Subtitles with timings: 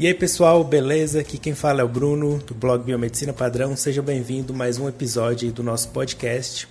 [0.00, 1.20] E aí pessoal, beleza?
[1.20, 3.76] Aqui quem fala é o Bruno do blog Biomedicina Padrão.
[3.76, 6.66] Seja bem-vindo a mais um episódio do nosso podcast.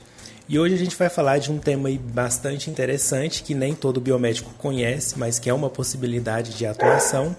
[0.47, 4.51] E hoje a gente vai falar de um tema bastante interessante que nem todo biomédico
[4.57, 7.35] conhece, mas que é uma possibilidade de atuação,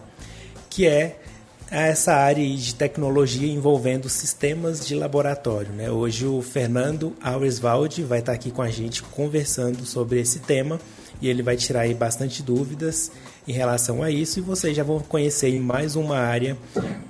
[0.70, 1.18] que é
[1.68, 5.72] essa área de tecnologia envolvendo sistemas de laboratório.
[5.72, 5.90] Né?
[5.90, 10.80] Hoje o Fernando Auerswald vai estar aqui com a gente conversando sobre esse tema
[11.20, 13.10] e ele vai tirar aí bastante dúvidas
[13.46, 16.56] em relação a isso e vocês já vão conhecer mais uma área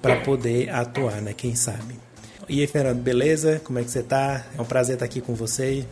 [0.00, 1.34] para poder atuar, né?
[1.36, 1.94] Quem sabe.
[2.48, 3.60] E aí, Fernando, beleza?
[3.62, 4.44] Como é que você tá?
[4.56, 5.84] É um prazer estar aqui com você.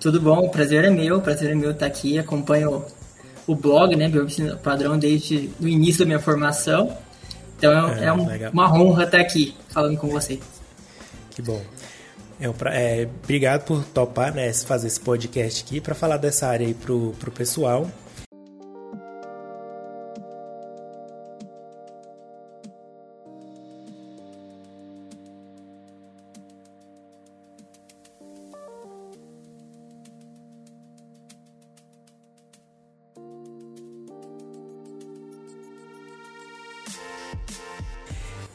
[0.00, 2.18] Tudo bom, o prazer é meu, o prazer é meu estar aqui.
[2.18, 2.84] Acompanho
[3.46, 6.96] o blog, né, Biomedicina Padrão, desde o início da minha formação.
[7.56, 10.38] Então é, é um, uma honra estar aqui falando com você.
[11.30, 11.60] Que bom.
[12.38, 16.66] É, um, é, obrigado por topar, né, fazer esse podcast aqui para falar dessa área
[16.66, 17.90] aí pro, pro pessoal.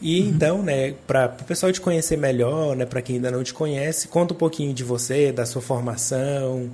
[0.03, 0.27] E uhum.
[0.27, 4.09] então, né, para o pessoal te conhecer melhor, né, para quem ainda não te conhece,
[4.09, 6.69] conta um pouquinho de você, da sua formação,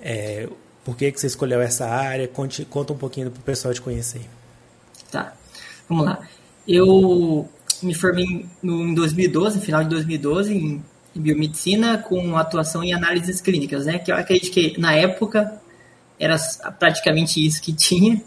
[0.00, 0.48] é,
[0.84, 3.80] por que, que você escolheu essa área, conte, conta um pouquinho para o pessoal te
[3.80, 4.22] conhecer.
[5.12, 5.32] Tá,
[5.88, 6.28] vamos lá.
[6.66, 7.48] Eu
[7.80, 12.92] me formei no, em 2012, no final de 2012, em, em biomedicina, com atuação em
[12.92, 15.62] análises clínicas, né, que eu acredito que na época
[16.18, 16.36] era
[16.80, 18.20] praticamente isso que tinha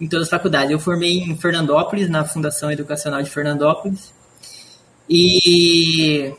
[0.00, 0.70] em todas as faculdades.
[0.70, 4.12] Eu formei em Fernandópolis, na Fundação Educacional de Fernandópolis.
[5.08, 6.32] E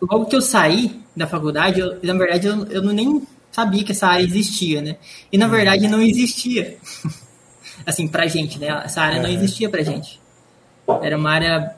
[0.00, 4.06] logo que eu saí da faculdade, eu, na verdade, eu, eu nem sabia que essa
[4.06, 4.96] área existia, né?
[5.30, 6.78] E na verdade não existia.
[7.84, 8.68] assim, pra gente, né?
[8.84, 10.20] Essa área não existia pra gente.
[11.02, 11.76] Era uma área,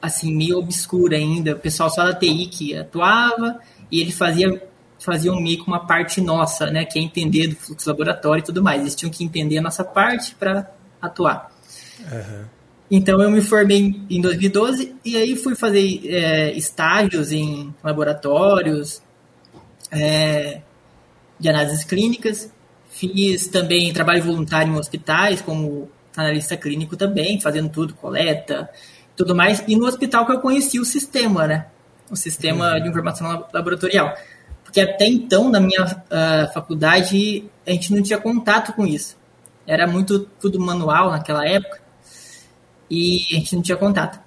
[0.00, 1.54] assim, meio obscura ainda.
[1.54, 3.58] O pessoal só da TI que atuava
[3.90, 4.62] e ele fazia
[5.04, 8.62] faziam meio que uma parte nossa, né, que é entender do fluxo laboratório e tudo
[8.62, 8.80] mais.
[8.80, 10.70] Eles tinham que entender a nossa parte para
[11.00, 11.50] atuar.
[12.00, 12.44] Uhum.
[12.90, 19.02] Então eu me formei em 2012 e aí fui fazer é, estágios em laboratórios
[19.90, 20.60] é,
[21.38, 22.52] de análises clínicas.
[22.90, 28.68] Fiz também trabalho voluntário em hospitais como analista clínico também, fazendo tudo, coleta,
[29.16, 29.64] tudo mais.
[29.66, 31.66] E no hospital que eu conheci o sistema, né?
[32.10, 32.82] O sistema uhum.
[32.82, 34.14] de informação laboratorial.
[34.72, 39.18] Porque até então, na minha uh, faculdade, a gente não tinha contato com isso.
[39.66, 41.78] Era muito tudo manual naquela época
[42.90, 44.18] e a gente não tinha contato.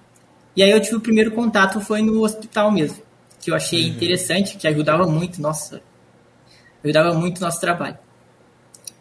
[0.56, 3.02] E aí eu tive o primeiro contato foi no hospital mesmo,
[3.42, 3.96] que eu achei uhum.
[3.96, 5.82] interessante, que ajudava muito, nossa,
[6.84, 7.98] ajudava muito o nosso trabalho.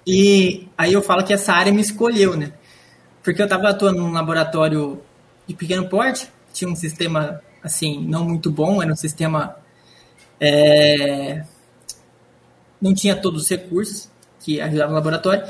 [0.07, 2.55] E aí eu falo que essa área me escolheu, né?
[3.23, 5.03] Porque eu estava atuando num laboratório
[5.47, 9.63] de pequeno porte, tinha um sistema assim não muito bom, era um sistema
[10.45, 11.45] é,
[12.81, 14.11] não tinha todos os recursos
[14.41, 15.43] que ajudavam no laboratório.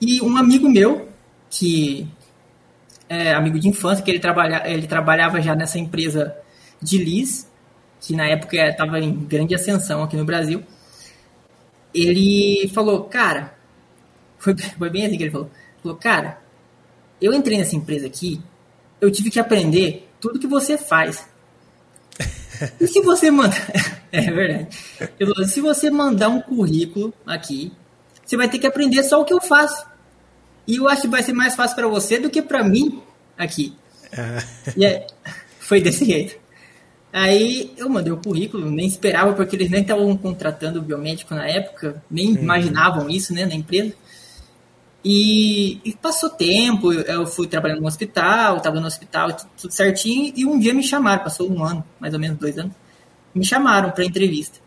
[0.00, 1.08] E um amigo meu,
[1.50, 2.06] que
[3.08, 6.36] é amigo de infância, que ele, trabalha, ele trabalhava já nessa empresa
[6.80, 7.50] de Liz,
[8.00, 10.62] que na época estava em grande ascensão aqui no Brasil,
[11.92, 13.54] ele falou, cara,
[14.38, 15.50] foi, foi bem assim que ele falou,
[15.82, 16.40] falou, cara,
[17.20, 18.40] eu entrei nessa empresa aqui,
[19.00, 21.28] eu tive que aprender tudo que você faz.
[22.80, 23.70] E se você mandar.
[24.12, 24.68] é verdade.
[25.48, 27.72] Se você mandar um currículo aqui,
[28.24, 29.86] você vai ter que aprender só o que eu faço.
[30.66, 33.02] E eu acho que vai ser mais fácil para você do que para mim
[33.36, 33.74] aqui.
[34.12, 34.42] Ah.
[34.76, 35.02] E aí,
[35.58, 36.36] foi desse jeito.
[37.12, 41.48] Aí eu mandei o currículo, nem esperava, porque eles nem estavam contratando o biomédico na
[41.48, 42.42] época, nem uhum.
[42.42, 43.94] imaginavam isso né, na empresa.
[45.04, 50.44] E, e, passou tempo, eu fui trabalhando no hospital, estava no hospital, tudo certinho, e
[50.44, 52.72] um dia me chamaram, passou um ano, mais ou menos dois anos,
[53.34, 54.58] me chamaram para entrevista.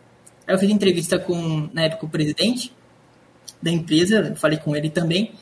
[0.47, 2.73] Aí eu fiz entrevista com, na época, o presidente
[3.61, 5.33] da empresa, falei com ele também,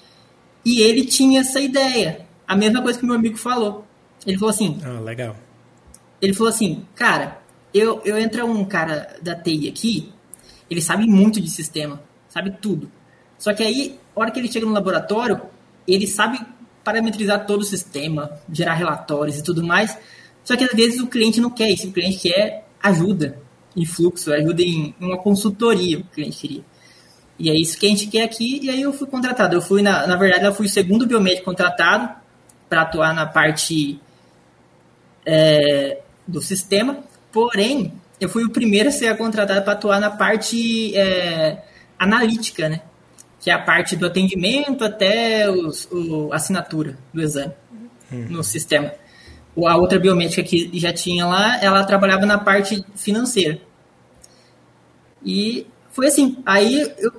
[0.65, 3.85] e ele tinha essa ideia, a mesma coisa que meu amigo falou.
[4.25, 5.35] Ele falou assim: Ah, legal.
[6.21, 7.39] Ele falou assim, cara,
[7.73, 10.11] eu, eu entra um cara da TI aqui,
[10.69, 12.91] ele sabe muito de sistema, sabe tudo.
[13.37, 15.41] Só que aí a hora que ele chega no laboratório,
[15.87, 16.39] ele sabe
[16.83, 19.97] parametrizar todo o sistema, gerar relatórios e tudo mais.
[20.43, 23.37] Só que às vezes o cliente não quer isso, o cliente quer ajuda
[23.75, 26.63] em fluxo, ajuda em uma consultoria, o cliente queria.
[27.37, 29.55] E é isso que a gente quer aqui, e aí eu fui contratado.
[29.55, 32.09] Eu fui, na, na verdade, eu fui o segundo biomédico contratado
[32.67, 33.99] para atuar na parte
[35.25, 36.99] é, do sistema,
[37.31, 41.63] porém, eu fui o primeiro a ser contratado para atuar na parte é,
[41.97, 42.81] analítica, né?
[43.39, 47.53] Que é a parte do atendimento até os, o, a assinatura do exame.
[48.11, 48.27] uhum.
[48.29, 48.91] no sistema.
[49.65, 53.59] A outra biomédica que já tinha lá, ela trabalhava na parte financeira.
[55.25, 56.37] E foi assim.
[56.45, 57.11] Aí, eu,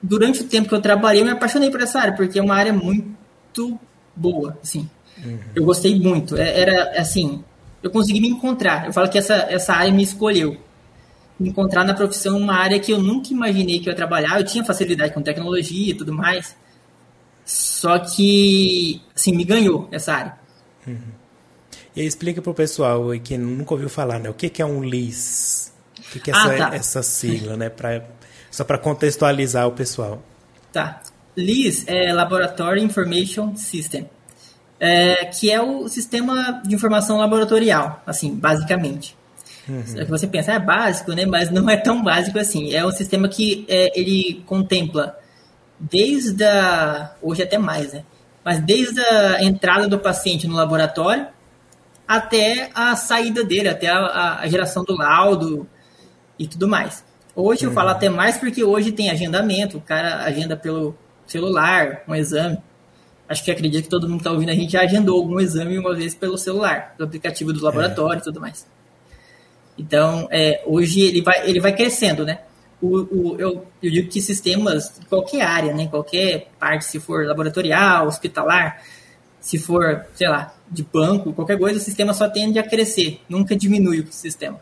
[0.00, 2.54] durante o tempo que eu trabalhei, eu me apaixonei por essa área, porque é uma
[2.54, 3.78] área muito
[4.14, 4.88] boa, assim.
[5.24, 5.38] Uhum.
[5.54, 6.36] Eu gostei muito.
[6.36, 7.42] É, era, assim,
[7.82, 8.86] eu consegui me encontrar.
[8.86, 10.56] Eu falo que essa, essa área me escolheu.
[11.40, 14.38] Encontrar na profissão uma área que eu nunca imaginei que eu ia trabalhar.
[14.38, 16.54] Eu tinha facilidade com tecnologia e tudo mais.
[17.44, 20.38] Só que, assim, me ganhou essa área.
[20.86, 20.98] Uhum.
[21.96, 24.30] E explica para o pessoal que nunca ouviu falar, né?
[24.30, 25.72] O que, que é um LIS?
[25.98, 26.76] O que, que é ah, essa, tá.
[26.76, 27.68] essa sigla, né?
[27.68, 28.04] Pra,
[28.50, 30.22] só para contextualizar o pessoal.
[30.72, 31.00] Tá.
[31.36, 34.08] LIS é Laboratory Information System,
[34.78, 39.16] é, que é o sistema de informação laboratorial, assim, basicamente.
[39.70, 40.00] Uhum.
[40.00, 41.24] É que você pensa, é básico, né?
[41.24, 42.74] Mas não é tão básico assim.
[42.74, 45.16] É um sistema que é, ele contempla
[45.78, 47.14] desde a.
[47.22, 48.04] Hoje até mais, né?
[48.44, 51.26] Mas desde a entrada do paciente no laboratório
[52.08, 55.68] até a saída dele, até a, a geração do laudo
[56.36, 57.04] e tudo mais.
[57.36, 57.70] Hoje uhum.
[57.70, 62.58] eu falo até mais porque hoje tem agendamento, o cara agenda pelo celular, um exame.
[63.28, 65.78] Acho que acredito que todo mundo que está ouvindo a gente já agendou algum exame
[65.78, 68.20] uma vez pelo celular, do aplicativo do laboratório é.
[68.20, 68.66] e tudo mais.
[69.80, 72.40] Então, é, hoje ele vai, ele vai crescendo, né?
[72.82, 75.88] O, o, eu, eu digo que sistemas, qualquer área, né?
[75.88, 78.82] Qualquer parte, se for laboratorial, hospitalar,
[79.40, 83.56] se for, sei lá, de banco, qualquer coisa, o sistema só tende a crescer, nunca
[83.56, 84.60] diminui o sistema.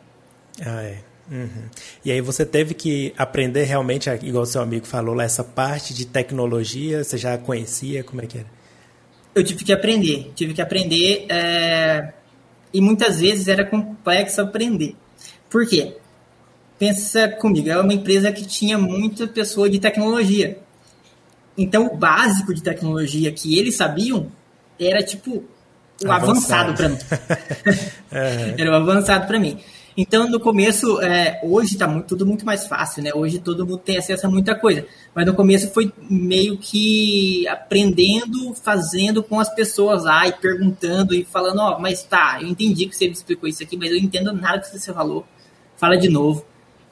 [0.65, 0.99] Ah, é.
[1.31, 1.69] Uhum.
[2.05, 5.93] E aí você teve que aprender realmente, igual o seu amigo falou lá, essa parte
[5.93, 8.47] de tecnologia, você já conhecia, como é que era?
[9.35, 12.13] Eu tive que aprender, tive que aprender é...
[12.73, 14.97] e muitas vezes era complexo aprender.
[15.51, 15.97] Por quê?
[16.79, 20.59] Pensa comigo, é uma empresa que tinha muita pessoa de tecnologia.
[21.57, 24.31] Então o básico de tecnologia que eles sabiam
[24.79, 25.45] era tipo
[26.05, 26.99] o avançado, avançado para mim.
[28.13, 28.55] é.
[28.63, 29.59] Era o avançado para mim.
[30.01, 33.11] Então, no começo, é, hoje está muito, tudo muito mais fácil, né?
[33.13, 34.87] Hoje todo mundo tem acesso a muita coisa.
[35.13, 41.25] Mas no começo foi meio que aprendendo, fazendo com as pessoas lá e perguntando e
[41.25, 43.97] falando, ó, oh, mas tá, eu entendi que você me explicou isso aqui, mas eu
[43.97, 45.27] não entendo nada que você falou.
[45.79, 46.45] Fala de novo.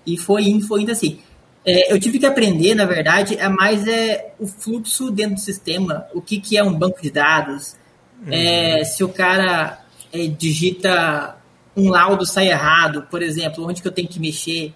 [0.06, 1.18] E foi indo, foi indo assim.
[1.64, 6.06] É, eu tive que aprender, na verdade, é mais é, o fluxo dentro do sistema,
[6.14, 7.76] o que, que é um banco de dados,
[8.24, 8.32] uhum.
[8.32, 11.36] é, se o cara é, digita
[11.76, 14.72] um laudo sai errado, por exemplo, onde que eu tenho que mexer.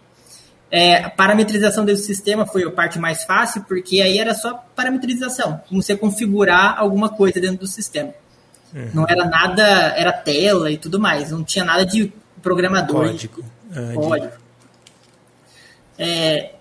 [0.69, 5.61] É, a parametrização desse sistema foi a parte mais fácil, porque aí era só parametrização,
[5.69, 8.13] como você configurar alguma coisa dentro do sistema.
[8.75, 8.91] Uhum.
[8.95, 9.63] Não era nada,
[9.97, 13.07] era tela e tudo mais, não tinha nada de programador.
[13.07, 13.45] Código.
[13.71, 14.33] Ah, código.
[15.99, 16.55] É,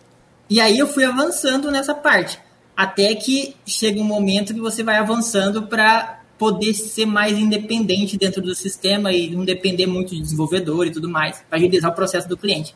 [0.50, 2.39] e aí eu fui avançando nessa parte,
[2.75, 8.41] até que chega um momento que você vai avançando para poder ser mais independente dentro
[8.41, 12.27] do sistema e não depender muito de desenvolvedor e tudo mais, para agilizar o processo
[12.27, 12.75] do cliente.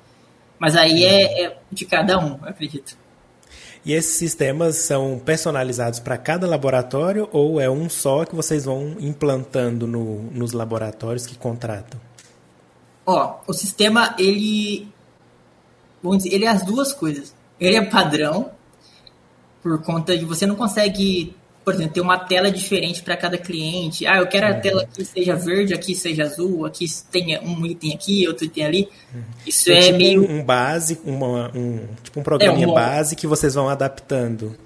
[0.59, 2.97] Mas aí é, é de cada um, eu acredito.
[3.85, 8.95] E esses sistemas são personalizados para cada laboratório ou é um só que vocês vão
[8.99, 11.99] implantando no, nos laboratórios que contratam?
[13.05, 14.87] Ó, o sistema, ele.
[16.01, 17.33] Vamos dizer, ele é as duas coisas.
[17.59, 18.51] Ele é padrão,
[19.61, 24.05] por conta de você não consegue por exemplo, ter uma tela diferente para cada cliente.
[24.05, 24.61] Ah, eu quero a uhum.
[24.61, 28.89] tela que seja verde, aqui seja azul, aqui tenha um item aqui, outro item ali.
[29.13, 29.21] Uhum.
[29.47, 30.29] Isso é, é tipo meio.
[30.29, 32.73] Um base, uma, um, tipo um programinha é um...
[32.73, 34.57] base que vocês vão adaptando.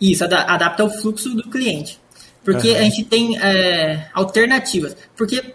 [0.00, 2.00] Isso, adapta ao fluxo do cliente.
[2.44, 2.76] Porque uhum.
[2.76, 4.96] a gente tem é, alternativas.
[5.16, 5.54] Porque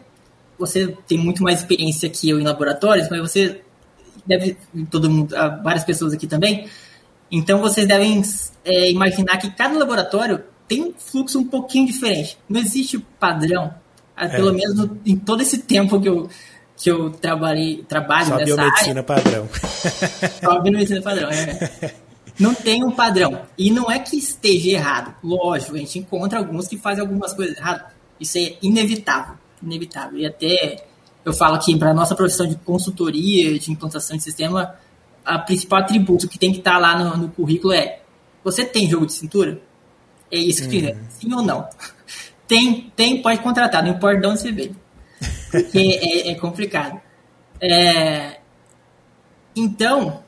[0.60, 3.62] você tem muito mais experiência que eu em laboratórios, mas você
[4.26, 4.58] deve,
[4.92, 6.68] todo mundo, várias pessoas aqui também,
[7.32, 8.22] então vocês devem
[8.66, 12.38] é, imaginar que cada laboratório tem um fluxo um pouquinho diferente.
[12.48, 13.74] Não existe padrão,
[14.16, 14.30] ah, é.
[14.30, 16.30] pelo menos no, em todo esse tempo que eu,
[16.76, 19.04] que eu trabalhei, trabalho Só nessa biomedicina área.
[19.04, 19.50] padrão.
[20.44, 21.94] Só biomedicina padrão, é.
[22.40, 23.42] Não tem um padrão.
[23.58, 25.14] E não é que esteja errado.
[25.22, 27.88] Lógico, a gente encontra alguns que fazem algumas coisas erradas.
[28.20, 29.36] Isso é inevitável.
[29.62, 30.20] Inevitável.
[30.20, 30.86] E até
[31.26, 34.76] eu falo que para a nossa profissão de consultoria, de implantação de sistema,
[35.26, 38.02] a principal atributo que tem que estar tá lá no, no currículo é:
[38.44, 39.62] você tem jogo de cintura?
[40.32, 41.06] É isso que uhum.
[41.10, 41.68] sim ou não.
[42.48, 44.76] Tem, tem, pode contratar, não importa de onde você veio.
[45.52, 47.00] Porque é, é, complicado.
[47.62, 48.40] É,
[49.56, 50.24] então,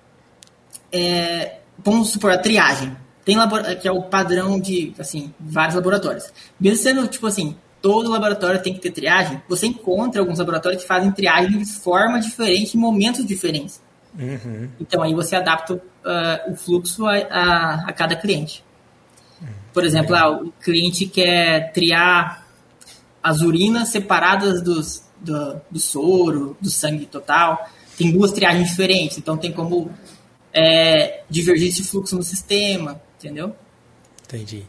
[0.91, 2.95] é, vamos supor a triagem.
[3.25, 3.35] Tem
[3.81, 6.31] que é o padrão de assim, vários laboratórios.
[6.59, 10.87] Mesmo sendo, tipo assim, todo laboratório tem que ter triagem, você encontra alguns laboratórios que
[10.87, 13.81] fazem triagem de forma diferente, em momentos diferentes.
[14.17, 14.69] Uhum.
[14.79, 18.63] Então aí você adapta uh, o fluxo a, a, a cada cliente.
[19.73, 22.45] Por exemplo, ah, o cliente quer triar
[23.23, 27.69] as urinas separadas dos, do, do soro, do sangue total.
[27.97, 29.91] Tem duas triagens diferentes, então tem como
[30.53, 33.55] é, divergir esse fluxo no sistema, entendeu?
[34.25, 34.65] Entendi.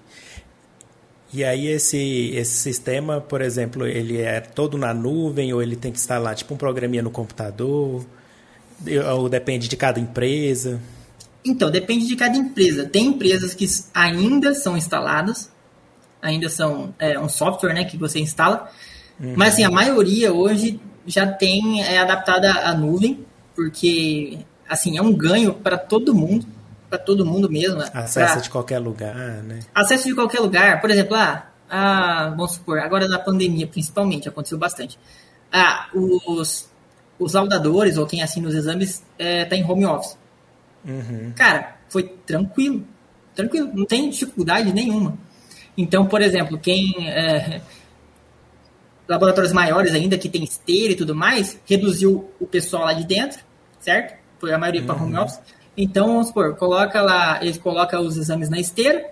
[1.32, 5.90] E aí esse, esse sistema, por exemplo, ele é todo na nuvem ou ele tem
[5.90, 8.04] que instalar tipo um programinha no computador?
[9.14, 10.80] Ou depende de cada empresa?
[11.44, 12.84] Então, depende de cada empresa.
[12.84, 15.50] Tem empresas que ainda são instaladas,
[16.20, 18.70] ainda são é, um software né, que você instala,
[19.18, 19.34] uhum.
[19.36, 23.24] mas assim, a maioria hoje já tem é adaptada à nuvem,
[23.56, 26.46] porque assim, é um ganho para todo mundo,
[26.92, 27.78] para todo mundo mesmo.
[27.78, 27.90] Né?
[27.94, 28.42] Acesso pra...
[28.42, 29.60] de qualquer lugar, né?
[29.74, 30.78] Acesso de qualquer lugar.
[30.78, 34.98] Por exemplo, ah, ah, vamos supor, agora na pandemia principalmente, aconteceu bastante.
[35.50, 36.70] Ah, os,
[37.18, 40.18] os laudadores ou quem assina os exames está é, tá em home office.
[40.84, 41.32] Uhum.
[41.34, 42.86] Cara, foi tranquilo.
[43.34, 45.16] Tranquilo, não tem dificuldade nenhuma.
[45.76, 47.08] Então, por exemplo, quem.
[47.08, 47.62] É,
[49.08, 53.42] laboratórios maiores ainda, que tem esteira e tudo mais, reduziu o pessoal lá de dentro,
[53.80, 54.14] certo?
[54.38, 54.86] Foi a maioria uhum.
[54.86, 55.40] para home office.
[55.76, 59.10] Então, vamos supor, coloca lá, eles colocam os exames na esteira,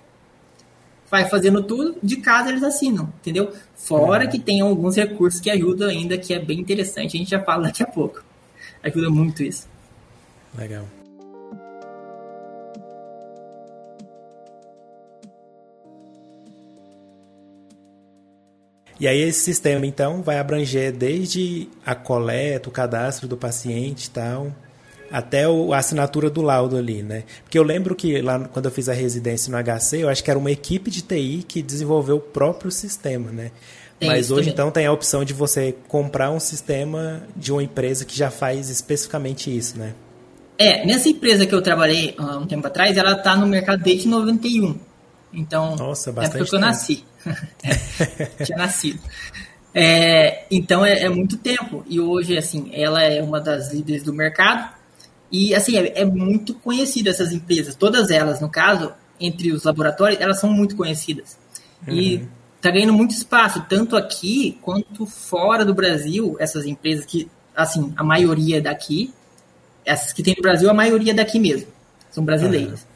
[1.10, 3.52] vai fazendo tudo, de casa eles assinam, entendeu?
[3.74, 4.30] Fora uhum.
[4.30, 7.64] que tem alguns recursos que ajudam ainda, que é bem interessante, a gente já fala
[7.64, 8.22] daqui a pouco.
[8.82, 9.66] Ajuda muito isso.
[10.56, 10.84] Legal.
[19.00, 24.10] E aí esse sistema, então, vai abranger desde a coleta, o cadastro do paciente e
[24.10, 24.52] tal,
[25.10, 27.24] até o, a assinatura do laudo ali, né?
[27.42, 30.30] Porque eu lembro que lá quando eu fiz a residência no HC, eu acho que
[30.30, 33.50] era uma equipe de TI que desenvolveu o próprio sistema, né?
[33.98, 34.52] Tem Mas hoje, também.
[34.54, 38.70] então, tem a opção de você comprar um sistema de uma empresa que já faz
[38.70, 39.92] especificamente isso, né?
[40.56, 44.08] É, nessa empresa que eu trabalhei há um tempo atrás, ela está no mercado desde
[44.08, 44.78] 91.
[45.32, 47.04] Então, Nossa, bastante é porque eu nasci.
[48.44, 49.00] tinha nascido.
[49.74, 51.84] É, então é, é, muito tempo.
[51.88, 54.74] E hoje, assim, ela é uma das líderes do mercado.
[55.30, 57.74] E, assim, é, é, muito conhecida essas empresas.
[57.74, 61.38] Todas elas, no caso, entre os laboratórios, elas são muito conhecidas.
[61.86, 61.94] Uhum.
[61.94, 62.28] E
[62.60, 68.02] tá ganhando muito espaço, tanto aqui quanto fora do Brasil, essas empresas que, assim, a
[68.02, 69.12] maioria daqui.
[69.84, 71.68] Essas que tem no Brasil, a maioria daqui mesmo.
[72.10, 72.80] São brasileiras.
[72.80, 72.86] Uhum.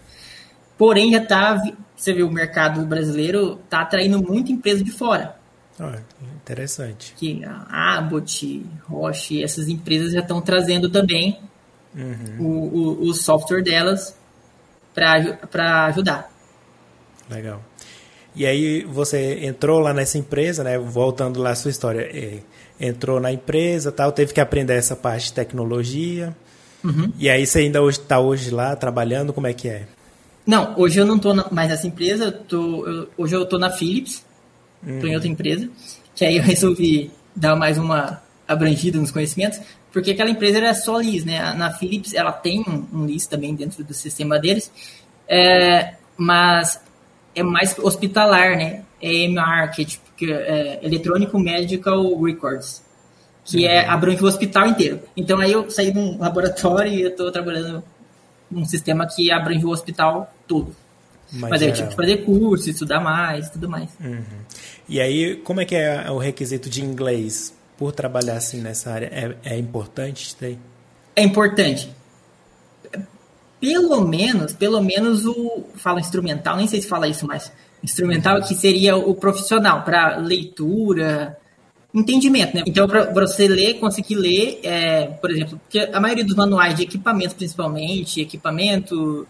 [0.76, 1.62] Porém, já está
[1.97, 5.37] você vê o mercado brasileiro está atraindo muita empresa de fora.
[5.79, 5.99] Ah,
[6.37, 7.14] interessante.
[7.17, 11.38] Que a Abbott, Roche, essas empresas já estão trazendo também
[11.95, 12.37] uhum.
[12.39, 14.17] o, o, o, software delas
[14.95, 16.31] para ajudar.
[17.31, 17.63] Legal.
[18.35, 20.79] E aí você entrou lá nessa empresa, né?
[20.79, 22.41] Voltando lá à sua história, é,
[22.81, 26.37] entrou na empresa, tal, teve que aprender essa parte de tecnologia.
[26.83, 27.13] Uhum.
[27.19, 29.87] E aí você ainda está hoje lá trabalhando, como é que é?
[30.47, 33.71] Não, hoje eu não estou mais nessa empresa, eu tô, eu, hoje eu estou na
[33.71, 34.25] Philips,
[34.83, 35.07] estou uhum.
[35.07, 35.71] em outra empresa,
[36.15, 39.61] que aí eu resolvi dar mais uma abrangida nos conhecimentos,
[39.95, 41.55] porque aquela empresa era só LIS, né?
[41.55, 44.69] Na Philips ela tem um, um LIS também dentro do sistema deles,
[45.29, 46.81] é, mas
[47.33, 48.83] é mais hospitalar, né?
[49.01, 52.83] É EMR, que é, tipo, que é Electronic Medical Records,
[53.45, 53.77] que é, uhum.
[53.77, 55.01] é abrange o hospital inteiro.
[55.17, 57.81] Então aí eu saí de um laboratório e eu estou trabalhando
[58.51, 60.75] num sistema que abrange o hospital todo.
[61.33, 63.91] Mas, Mas aí eu tive que fazer curso, estudar mais, tudo mais.
[64.01, 64.25] Uhum.
[64.89, 69.11] E aí, como é que é o requisito de inglês por trabalhar assim nessa área?
[69.12, 70.57] É, é importante ter?
[71.14, 71.91] É importante.
[73.61, 78.55] Pelo menos, pelo menos o fala instrumental, nem sei se fala isso, mas instrumental que
[78.55, 81.37] seria o profissional para leitura,
[81.93, 82.62] entendimento, né?
[82.67, 86.85] Então, para você ler, conseguir ler, é, por exemplo, porque a maioria dos manuais de
[86.85, 89.29] equipamento, principalmente, equipamento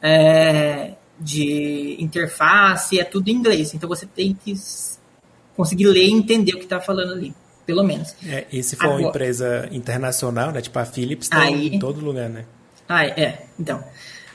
[0.00, 3.74] é, de interface, é tudo em inglês.
[3.74, 4.54] Então, você tem que
[5.56, 7.34] conseguir ler e entender o que está falando ali,
[7.68, 8.16] pelo menos.
[8.26, 10.62] É, e se for Agora, uma empresa internacional, né?
[10.62, 12.46] Tipo a Philips, tem aí, em todo lugar, né?
[12.88, 13.44] Ah, é.
[13.60, 13.84] Então,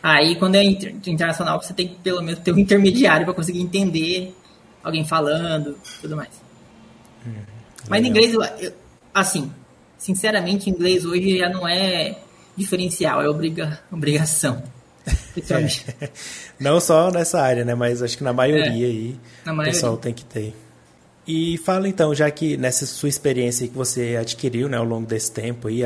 [0.04, 3.60] aí quando é inter, internacional, você tem que pelo menos ter um intermediário para conseguir
[3.60, 4.36] entender
[4.84, 6.30] alguém falando, tudo mais.
[7.26, 7.34] Hum.
[7.90, 8.36] Mas inglês,
[9.12, 9.52] assim,
[9.98, 12.16] sinceramente, inglês hoje já não é
[12.56, 14.62] diferencial, é obriga, obrigação.
[15.36, 16.10] É.
[16.60, 17.74] Não só nessa área, né?
[17.74, 20.54] Mas acho que na maioria é, aí o pessoal tem que ter.
[21.26, 25.32] E fala então, já que nessa sua experiência que você adquiriu né, ao longo desse
[25.32, 25.84] tempo aí,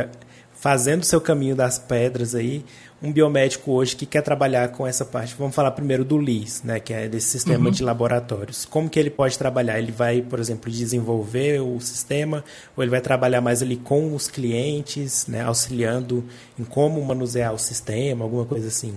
[0.52, 2.66] fazendo o seu caminho das pedras aí,
[3.02, 6.80] um biomédico hoje que quer trabalhar com essa parte, vamos falar primeiro do LIS, né,
[6.80, 7.72] que é desse sistema uhum.
[7.72, 8.66] de laboratórios.
[8.66, 9.78] Como que ele pode trabalhar?
[9.78, 12.44] Ele vai, por exemplo, desenvolver o sistema
[12.76, 16.26] ou ele vai trabalhar mais ali com os clientes, né, auxiliando
[16.58, 18.96] em como manusear o sistema, alguma coisa assim?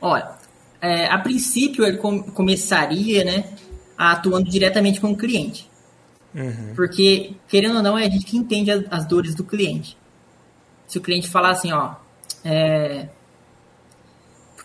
[0.00, 0.30] Olha,
[0.80, 3.44] é, a princípio ele com, começaria, né,
[3.96, 5.70] atuando diretamente com o cliente.
[6.34, 6.74] Uhum.
[6.74, 9.96] Porque, querendo ou não, é a gente que entende as, as dores do cliente.
[10.86, 11.94] Se o cliente falar assim, ó,
[12.44, 13.08] é,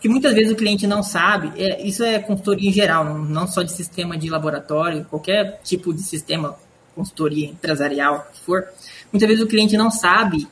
[0.00, 3.46] porque muitas vezes o cliente não sabe, é, isso é consultoria em geral, não, não,
[3.46, 6.56] só de sistema de laboratório, qualquer tipo de sistema,
[6.94, 8.66] consultoria empresarial, que for.
[9.12, 10.48] Muitas vezes o cliente não sabe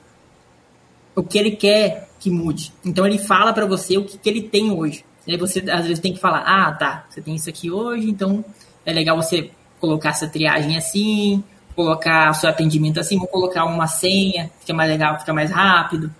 [1.14, 2.74] o que ele quer que mude.
[2.84, 5.02] Então ele fala para você o que, que ele tem hoje.
[5.26, 8.10] E aí você às vezes tem que falar, ah, tá, você tem isso aqui hoje,
[8.10, 8.44] então
[8.88, 11.44] é legal você colocar essa triagem assim,
[11.76, 16.12] colocar o seu atendimento assim, vou colocar uma senha, fica mais legal, fica mais rápido.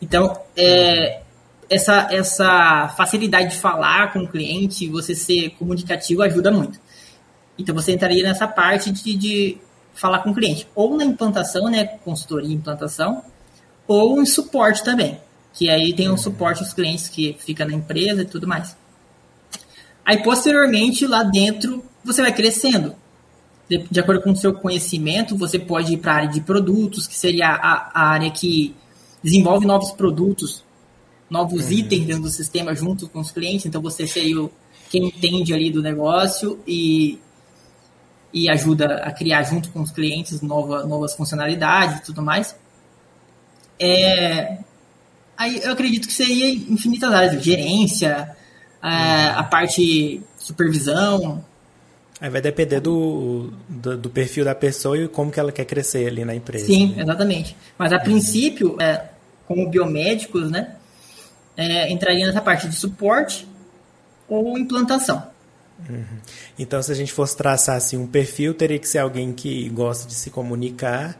[0.00, 1.22] Então, é,
[1.68, 6.78] essa, essa facilidade de falar com o cliente, você ser comunicativo, ajuda muito.
[7.58, 9.58] Então, você entraria nessa parte de, de
[9.94, 13.24] falar com o cliente, ou na implantação, né, consultoria implantação,
[13.88, 15.20] ou em suporte também,
[15.54, 18.76] que aí tem um suporte aos clientes que fica na empresa e tudo mais.
[20.10, 22.96] Aí, posteriormente, lá dentro, você vai crescendo.
[23.68, 27.06] De, de acordo com o seu conhecimento, você pode ir para a área de produtos,
[27.06, 28.74] que seria a, a área que
[29.22, 30.64] desenvolve novos produtos
[31.30, 31.72] novos uhum.
[31.74, 34.50] itens dentro do sistema junto com os clientes, então você seria o,
[34.88, 37.20] quem entende ali do negócio e,
[38.32, 42.56] e ajuda a criar junto com os clientes nova, novas funcionalidades e tudo mais.
[43.78, 44.58] É,
[45.38, 48.36] aí eu acredito que seria infinitas áreas, gerência,
[48.82, 49.38] é, uhum.
[49.38, 51.44] a parte supervisão.
[52.20, 56.06] Aí vai depender do, do, do, perfil da pessoa e como que ela quer crescer
[56.06, 56.66] ali na empresa.
[56.66, 57.02] Sim, né?
[57.02, 57.56] exatamente.
[57.78, 58.02] Mas a uhum.
[58.02, 59.04] princípio, é,
[59.46, 60.76] como biomédicos, né,
[61.56, 63.48] é, entraria nessa parte de suporte
[64.28, 65.30] ou implantação.
[65.88, 66.04] Uhum.
[66.58, 70.06] Então, se a gente fosse traçar assim, um perfil, teria que ser alguém que gosta
[70.06, 71.18] de se comunicar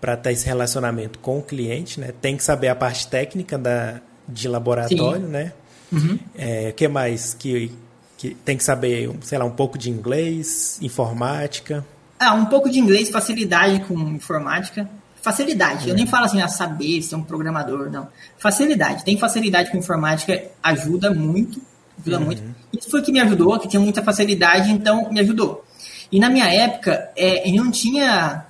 [0.00, 2.12] para ter esse relacionamento com o cliente, né?
[2.20, 5.32] Tem que saber a parte técnica da, de laboratório, Sim.
[5.32, 5.52] né?
[5.92, 6.18] Uhum.
[6.36, 7.72] É, que mais que,
[8.16, 11.84] que tem que saber, sei lá, um pouco de inglês, informática?
[12.18, 14.88] Ah, um pouco de inglês, facilidade com informática.
[15.22, 15.88] Facilidade.
[15.88, 18.08] Eu nem falo assim, a saber ser um programador, não.
[18.38, 19.04] Facilidade.
[19.04, 21.60] Tem facilidade com informática, ajuda muito.
[22.00, 22.24] Ajuda uhum.
[22.24, 22.42] muito.
[22.72, 25.64] Isso foi que me ajudou, que tinha muita facilidade, então me ajudou.
[26.10, 28.46] E na minha época, é, eu não tinha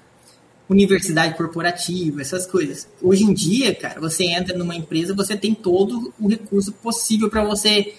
[0.71, 2.89] universidade corporativa, essas coisas.
[3.03, 7.45] Hoje em dia, cara, você entra numa empresa, você tem todo o recurso possível para
[7.45, 7.95] você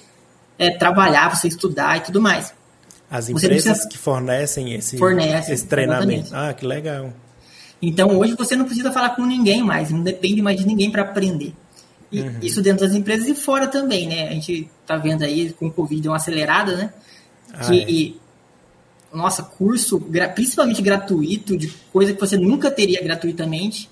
[0.58, 2.54] é, trabalhar, você estudar e tudo mais.
[3.10, 3.90] As empresas precisa...
[3.90, 6.28] que fornecem esse, fornecem, esse treinamento.
[6.28, 6.50] Exatamente.
[6.50, 7.14] Ah, que legal.
[7.82, 11.02] Então hoje você não precisa falar com ninguém mais, não depende mais de ninguém para
[11.02, 11.54] aprender.
[12.10, 12.40] E uhum.
[12.42, 14.30] isso dentro das empresas e fora também, né?
[14.30, 16.94] A gente tá vendo aí com o Covid uma acelerada, né?
[17.54, 18.22] Ah, que, é.
[19.14, 20.00] Nossa, curso,
[20.34, 23.90] principalmente gratuito, de coisa que você nunca teria gratuitamente,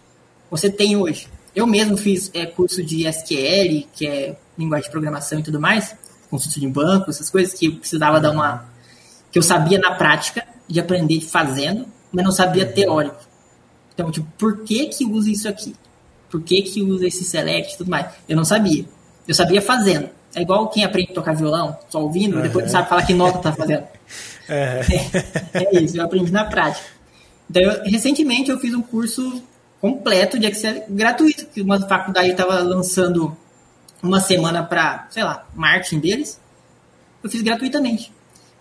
[0.49, 1.27] você tem hoje.
[1.55, 5.95] Eu mesmo fiz é, curso de SQL, que é linguagem de programação e tudo mais,
[6.29, 8.65] curso de banco, essas coisas que eu precisava dar uma.
[9.31, 12.71] que eu sabia na prática, de aprender fazendo, mas não sabia uhum.
[12.71, 13.17] teórico.
[13.93, 15.75] Então, tipo, por que que usa isso aqui?
[16.29, 18.07] Por que que usa esse select e tudo mais?
[18.27, 18.85] Eu não sabia.
[19.27, 20.09] Eu sabia fazendo.
[20.35, 22.43] É igual quem aprende a tocar violão, só ouvindo, uhum.
[22.43, 23.83] depois sabe falar que nota tá fazendo.
[24.49, 24.55] Uhum.
[24.55, 24.81] É,
[25.53, 26.85] é, isso, eu aprendi na prática.
[27.49, 29.43] Então, eu, recentemente eu fiz um curso
[29.79, 33.35] completo de Excel gratuito, que uma faculdade estava lançando
[34.01, 36.39] uma semana para, sei lá, marketing deles.
[37.23, 38.11] Eu fiz gratuitamente.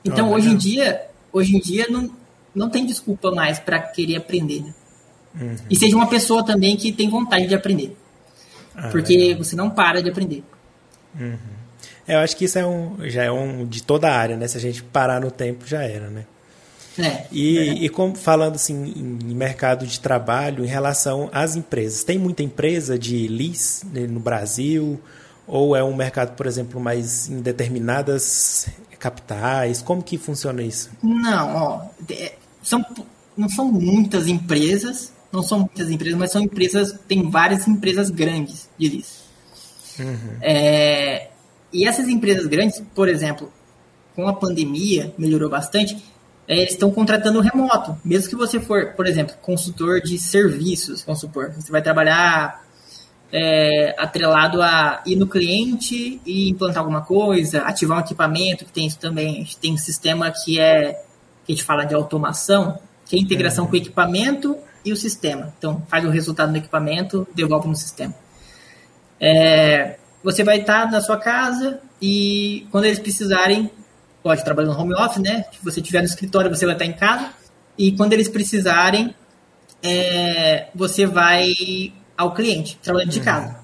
[0.05, 2.11] Então, oh, hoje em dia, hoje em dia não,
[2.55, 4.63] não tem desculpa mais para querer aprender.
[4.63, 4.75] Né?
[5.41, 5.57] Uhum.
[5.71, 7.97] E seja uma pessoa também que tem vontade de aprender.
[8.75, 9.45] Ah, porque legal.
[9.45, 10.43] você não para de aprender.
[11.19, 11.58] Uhum.
[12.09, 14.49] É, eu acho que isso é um, já é um de toda a área, né?
[14.49, 16.25] Se a gente parar no tempo, já era, né?
[16.99, 17.63] É, e, é.
[17.75, 22.99] e como, falando assim em mercado de trabalho, em relação às empresas, tem muita empresa
[22.99, 24.99] de LIS né, no Brasil?
[25.47, 28.69] Ou é um mercado, por exemplo, mais em determinadas
[28.99, 29.81] capitais?
[29.81, 30.91] Como que funciona isso?
[31.03, 31.87] Não, ó,
[32.63, 32.85] são,
[33.37, 38.69] não são muitas empresas, não são muitas empresas, mas são empresas, tem várias empresas grandes
[38.79, 39.19] de LIS.
[39.99, 40.37] Uhum.
[40.43, 41.29] É,
[41.73, 43.53] e essas empresas grandes, por exemplo,
[44.15, 45.97] com a pandemia, melhorou bastante,
[46.47, 47.97] é, eles estão contratando remoto.
[48.05, 52.65] Mesmo que você for, por exemplo, consultor de serviços, vamos supor, você vai trabalhar
[53.33, 58.87] é, atrelado a ir no cliente e implantar alguma coisa, ativar um equipamento, que tem
[58.87, 59.47] isso também.
[59.61, 60.93] Tem um sistema que é,
[61.45, 63.71] que a gente fala de automação, que é a integração uhum.
[63.71, 65.53] com o equipamento e o sistema.
[65.59, 68.15] Então, faz o resultado no equipamento, devolve no sistema.
[69.21, 73.71] É, você vai estar na sua casa e quando eles precisarem,
[74.23, 75.45] pode trabalhar no home office, né?
[75.53, 77.31] Se você estiver no escritório, você vai estar em casa.
[77.77, 79.15] E quando eles precisarem,
[79.83, 81.55] é, você vai
[82.17, 83.25] ao cliente, trabalhando de uhum.
[83.25, 83.57] casa.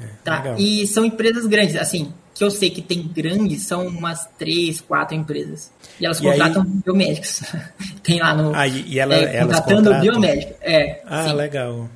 [0.00, 0.54] É, tá?
[0.58, 5.16] E são empresas grandes, assim, que eu sei que tem grandes são umas três, quatro
[5.16, 5.70] empresas.
[6.00, 6.68] E elas e contratam aí...
[6.84, 7.42] biomédicos.
[8.02, 8.54] tem lá no.
[8.54, 10.00] Ah, e ela, é, contratando contratam?
[10.00, 10.54] biomédico.
[10.60, 11.00] É.
[11.06, 11.34] Ah, sim.
[11.34, 11.88] legal.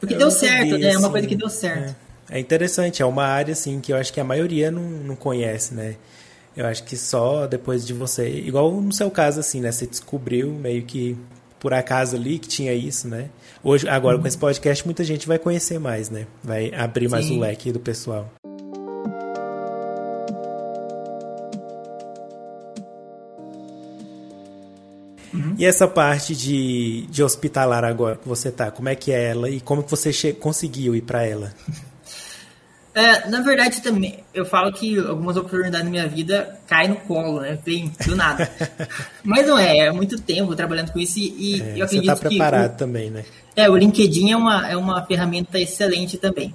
[0.00, 0.92] Porque eu deu certo, né?
[0.92, 2.03] É uma coisa que deu certo.
[2.36, 2.40] É.
[2.40, 5.96] interessante, é uma área assim que eu acho que a maioria não, não conhece, né?
[6.56, 9.70] Eu acho que só depois de você, igual no seu caso assim, né?
[9.70, 11.16] Você descobriu meio que
[11.58, 13.30] por acaso ali que tinha isso, né?
[13.62, 14.22] Hoje, agora uhum.
[14.22, 16.26] com esse podcast, muita gente vai conhecer mais, né?
[16.42, 17.38] Vai abrir mais Sim.
[17.38, 18.30] o leque do pessoal.
[25.32, 25.54] Uhum.
[25.58, 29.48] E essa parte de, de hospitalar agora que você tá, como é que é ela
[29.48, 31.52] e como que você conseguiu ir para ela?
[32.94, 37.40] É, na verdade, também, eu falo que algumas oportunidades na minha vida caem no colo,
[37.40, 37.58] né?
[37.64, 38.48] Vem do nada.
[39.24, 42.28] Mas não é, é muito tempo trabalhando com isso e, é, eu acredito você tá
[42.28, 43.24] preparado que, também, né?
[43.56, 46.54] É, o LinkedIn é uma, é uma ferramenta excelente também.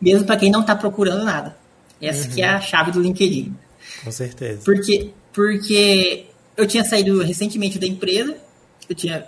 [0.00, 1.56] Mesmo para quem não está procurando nada.
[2.02, 2.34] Essa uhum.
[2.34, 3.54] que é a chave do LinkedIn.
[4.02, 4.62] Com certeza.
[4.64, 8.36] Porque, porque eu tinha saído recentemente da empresa,
[8.88, 9.24] eu tinha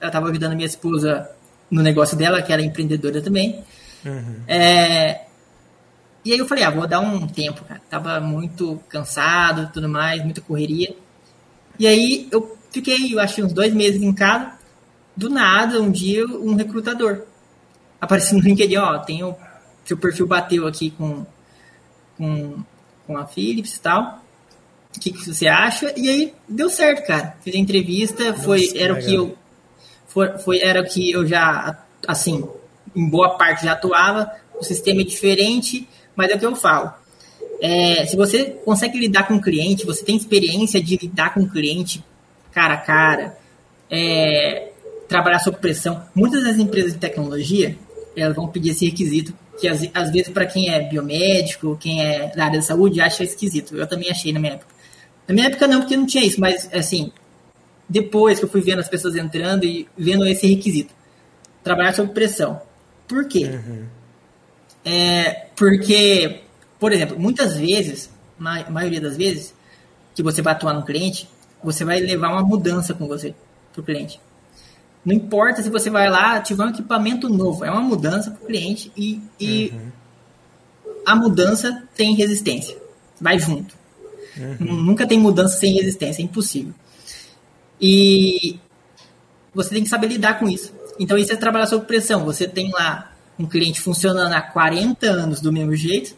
[0.00, 1.28] eu estava ajudando minha esposa
[1.70, 3.62] no negócio dela, que era empreendedora também.
[4.04, 4.36] Uhum.
[4.46, 5.22] É,
[6.28, 7.80] e aí eu falei, ah, vou dar um tempo, cara.
[7.88, 10.94] Tava muito cansado tudo mais, muita correria.
[11.78, 14.52] E aí eu fiquei, eu acho, uns dois meses em casa.
[15.16, 17.22] Do nada, um dia, um recrutador
[17.98, 19.34] apareceu no LinkedIn, ó, tem o
[19.86, 21.24] seu perfil bateu aqui com,
[22.18, 22.62] com,
[23.06, 24.22] com a Philips e tal.
[24.94, 25.94] O que, que você acha?
[25.96, 27.38] E aí deu certo, cara.
[27.40, 29.34] Fiz a entrevista, Nossa, foi, era o que eu.
[30.06, 32.46] Foi, foi, era o que eu já, assim,
[32.94, 34.30] em boa parte já atuava.
[34.60, 36.92] O sistema é diferente, mas é o que eu falo.
[37.60, 41.48] É, se você consegue lidar com o cliente, você tem experiência de lidar com o
[41.48, 42.04] cliente
[42.50, 43.38] cara a cara,
[43.88, 44.70] é,
[45.06, 46.02] trabalhar sob pressão.
[46.12, 47.76] Muitas das empresas de tecnologia,
[48.16, 52.34] elas vão pedir esse requisito, que às, às vezes para quem é biomédico, quem é
[52.34, 53.76] da área da saúde, acha esquisito.
[53.76, 54.74] Eu também achei na minha época.
[55.28, 57.12] Na minha época não, porque não tinha isso, mas assim,
[57.88, 60.92] depois que eu fui vendo as pessoas entrando e vendo esse requisito,
[61.62, 62.60] trabalhar sob pressão.
[63.06, 63.44] Por quê?
[63.44, 63.97] Uhum.
[64.84, 66.40] É, porque,
[66.78, 69.54] por exemplo, muitas vezes, na maioria das vezes,
[70.14, 71.28] que você vai atuar no cliente,
[71.62, 73.34] você vai levar uma mudança com você
[73.72, 74.20] para o cliente.
[75.04, 78.46] Não importa se você vai lá tiver um equipamento novo, é uma mudança para o
[78.46, 79.90] cliente e, e uhum.
[81.06, 82.76] a mudança tem resistência.
[83.20, 83.76] Vai junto.
[84.36, 84.82] Uhum.
[84.82, 86.74] Nunca tem mudança sem resistência, é impossível.
[87.80, 88.58] E
[89.54, 90.72] você tem que saber lidar com isso.
[90.98, 92.24] Então, isso é trabalhar sob pressão.
[92.24, 96.14] Você tem lá um cliente funcionando há 40 anos do mesmo jeito.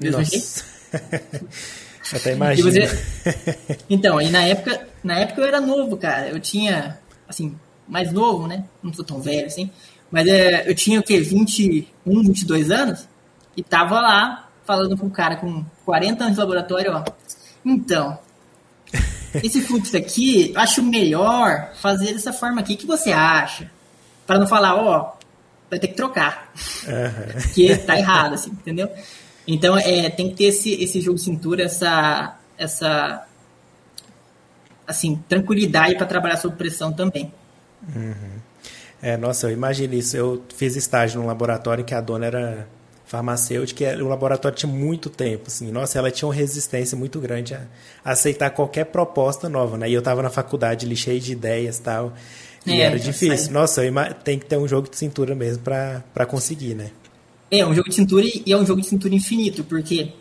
[0.00, 0.30] Mesmo Nossa.
[0.30, 0.64] jeito.
[2.14, 2.70] Até imagino.
[2.70, 3.76] Você...
[3.88, 6.28] Então, aí na época, na época eu era novo, cara.
[6.28, 7.56] Eu tinha, assim,
[7.86, 8.64] mais novo, né?
[8.82, 9.70] Não sou tão velho assim.
[10.10, 11.20] Mas é, eu tinha o quê?
[11.20, 13.08] 21, 22 anos.
[13.56, 17.04] E tava lá falando com um cara com 40 anos de laboratório, ó.
[17.64, 18.18] Então,
[19.42, 22.74] esse fluxo aqui, eu acho melhor fazer dessa forma aqui.
[22.74, 23.70] O que você acha?
[24.26, 25.14] Para não falar, ó,
[25.72, 26.52] vai ter que trocar.
[26.86, 27.32] Uhum.
[27.40, 28.90] Porque tá errado, assim, entendeu?
[29.48, 33.26] Então, é, tem que ter esse, esse jogo de cintura, essa, essa
[34.86, 37.32] assim, tranquilidade para trabalhar sob pressão também.
[37.96, 38.14] Uhum.
[39.00, 40.14] É, nossa, eu imagino isso.
[40.14, 42.68] Eu fiz estágio num laboratório que a dona era
[43.06, 45.72] farmacêutica e o laboratório tinha muito tempo, assim.
[45.72, 47.62] Nossa, ela tinha uma resistência muito grande a,
[48.04, 49.88] aceitar qualquer proposta nova, né?
[49.88, 52.12] E eu estava na faculdade ali cheio de ideias e tal.
[52.66, 53.52] E é, era difícil.
[53.52, 53.82] Nossa,
[54.24, 56.90] tem que ter um jogo de cintura mesmo para conseguir, né?
[57.50, 60.12] É, um jogo de cintura e é um jogo de cintura infinito, porque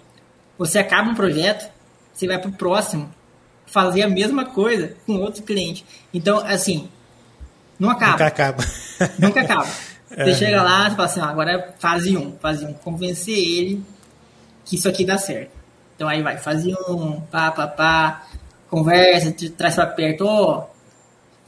[0.58, 1.71] você acaba um projeto,
[2.13, 3.10] você vai pro próximo,
[3.65, 5.86] fazer a mesma coisa com outro cliente.
[6.13, 6.89] Então, assim,
[7.80, 8.12] não acaba.
[8.12, 8.63] Nunca acaba.
[9.17, 9.67] Nunca acaba.
[10.10, 10.34] Você é.
[10.34, 13.82] chega lá e fala assim, ah, agora é fase 1, fase 1, convencer ele
[14.65, 15.51] que isso aqui dá certo.
[15.95, 18.27] Então aí vai, fase 1, pá, pá, pá,
[18.69, 20.67] conversa, traz pra perto, ó,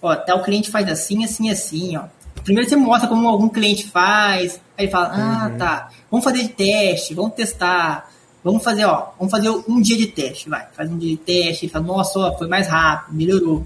[0.03, 2.03] ó, tal cliente faz assim, assim, assim, ó.
[2.43, 5.57] Primeiro você mostra como algum cliente faz, aí fala, ah, uhum.
[5.57, 8.11] tá, vamos fazer de teste, vamos testar,
[8.43, 11.69] vamos fazer, ó, vamos fazer um dia de teste, vai, faz um dia de teste,
[11.69, 13.65] fala, nossa, ó, foi mais rápido, melhorou.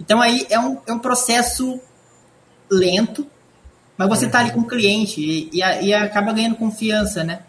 [0.00, 1.78] Então aí é um, é um processo
[2.70, 3.26] lento,
[3.96, 7.40] mas você está ali com o cliente e, e, e, acaba ganhando confiança, né?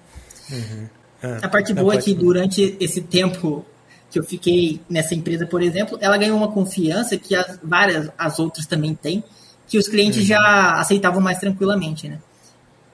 [0.52, 0.90] Uhum.
[1.24, 3.66] Ah, a parte boa é que durante esse tempo
[4.10, 8.40] que eu fiquei nessa empresa, por exemplo, ela ganhou uma confiança que as várias, as
[8.40, 9.24] outras também têm,
[9.68, 10.26] que os clientes uhum.
[10.26, 12.20] já aceitavam mais tranquilamente, né?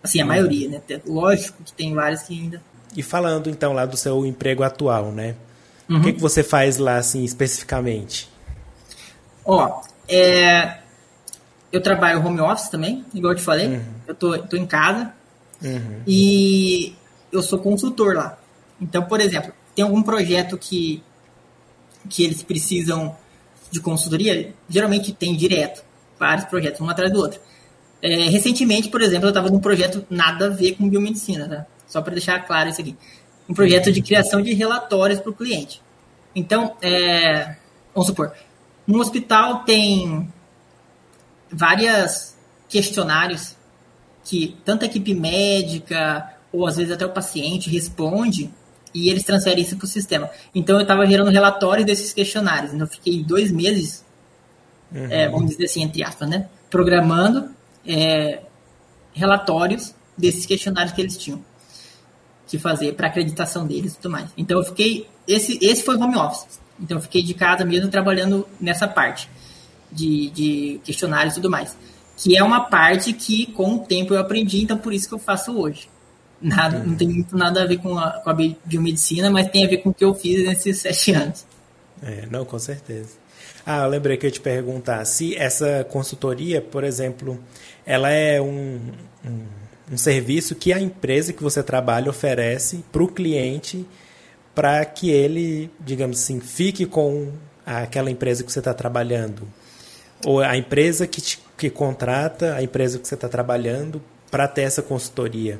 [0.01, 0.29] Assim, a uhum.
[0.29, 0.81] maioria, né?
[1.05, 2.61] Lógico que tem várias que ainda.
[2.95, 5.35] E falando então lá do seu emprego atual, né?
[5.89, 5.97] Uhum.
[5.97, 8.29] O que, que você faz lá, assim, especificamente?
[9.45, 10.77] Ó, é,
[11.71, 13.67] eu trabalho home office também, igual eu te falei.
[13.67, 13.83] Uhum.
[14.07, 15.13] Eu tô, tô em casa.
[15.63, 16.01] Uhum.
[16.07, 16.95] E
[17.31, 18.37] eu sou consultor lá.
[18.79, 21.01] Então, por exemplo, tem algum projeto que,
[22.07, 23.17] que eles precisam
[23.71, 25.83] de consultoria, geralmente tem direto,
[26.19, 27.39] vários projetos, um atrás do outro.
[28.01, 31.65] É, recentemente, por exemplo, eu estava num projeto nada a ver com biomedicina, tá?
[31.87, 32.95] Só para deixar claro isso aqui.
[33.49, 35.81] Um projeto de criação de relatórios para o cliente.
[36.35, 37.55] Então, é,
[37.93, 38.33] vamos supor,
[38.87, 40.31] um hospital tem
[41.51, 42.35] vários
[42.69, 43.55] questionários
[44.23, 48.51] que tanto a equipe médica ou às vezes até o paciente responde
[48.93, 50.29] e eles transferem isso para o sistema.
[50.53, 52.73] Então eu estava gerando relatórios desses questionários.
[52.73, 54.05] Então eu fiquei dois meses,
[54.91, 55.07] uhum.
[55.09, 56.47] é, vamos dizer assim, entre aspas, né?
[56.69, 57.49] Programando
[57.85, 58.41] é,
[59.13, 61.43] relatórios desses questionários que eles tinham
[62.47, 64.29] que fazer para acreditação deles e tudo mais.
[64.37, 65.07] Então eu fiquei.
[65.27, 66.59] Esse, esse foi o home office.
[66.79, 69.29] Então eu fiquei de casa mesmo trabalhando nessa parte
[69.91, 71.77] de, de questionários e tudo mais.
[72.17, 75.19] Que é uma parte que com o tempo eu aprendi, então por isso que eu
[75.19, 75.87] faço hoje.
[76.41, 76.79] Nada.
[76.79, 78.33] Não tem muito nada a ver com a, com a
[78.65, 81.45] biomedicina, mas tem a ver com o que eu fiz nesses sete anos.
[82.01, 83.21] É, não, com certeza.
[83.65, 87.39] Ah, eu lembrei que eu ia te perguntar se essa consultoria, por exemplo,
[87.85, 88.79] ela é um,
[89.23, 89.45] um,
[89.91, 93.85] um serviço que a empresa que você trabalha oferece para o cliente
[94.55, 97.31] para que ele, digamos assim, fique com
[97.65, 99.47] aquela empresa que você está trabalhando.
[100.25, 104.63] Ou a empresa que, te, que contrata a empresa que você está trabalhando para ter
[104.63, 105.59] essa consultoria.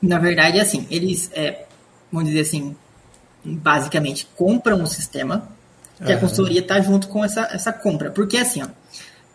[0.00, 1.66] Na verdade, assim, eles, é,
[2.10, 2.76] vamos dizer assim,
[3.44, 5.48] basicamente compram o sistema
[6.00, 6.16] e uhum.
[6.16, 8.10] a consultoria está junto com essa, essa compra.
[8.10, 8.68] Porque, assim, ó,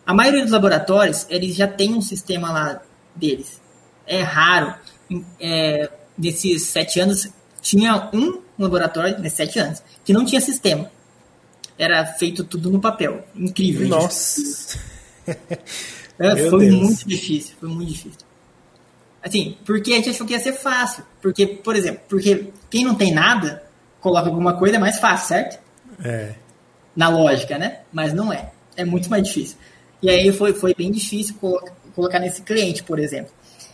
[0.06, 2.82] a maioria dos laboratórios, eles já tem um sistema lá
[3.14, 3.60] deles.
[4.06, 4.74] É raro.
[5.38, 7.28] É, nesses sete anos,
[7.60, 10.90] tinha um laboratório, nesses sete anos, que não tinha sistema.
[11.78, 13.24] Era feito tudo no papel.
[13.34, 13.88] Incrível.
[13.88, 14.78] Nossa!
[16.18, 16.80] É, foi Deus.
[16.80, 18.33] muito difícil, foi muito difícil.
[19.24, 21.02] Assim, porque a gente achou que ia ser fácil.
[21.22, 23.62] Porque, por exemplo, porque quem não tem nada,
[23.98, 25.58] coloca alguma coisa, é mais fácil, certo?
[26.04, 26.34] É.
[26.94, 27.80] Na lógica, né?
[27.90, 28.50] Mas não é.
[28.76, 29.56] É muito mais difícil.
[30.02, 31.36] E aí foi, foi bem difícil
[31.94, 33.32] colocar nesse cliente, por exemplo.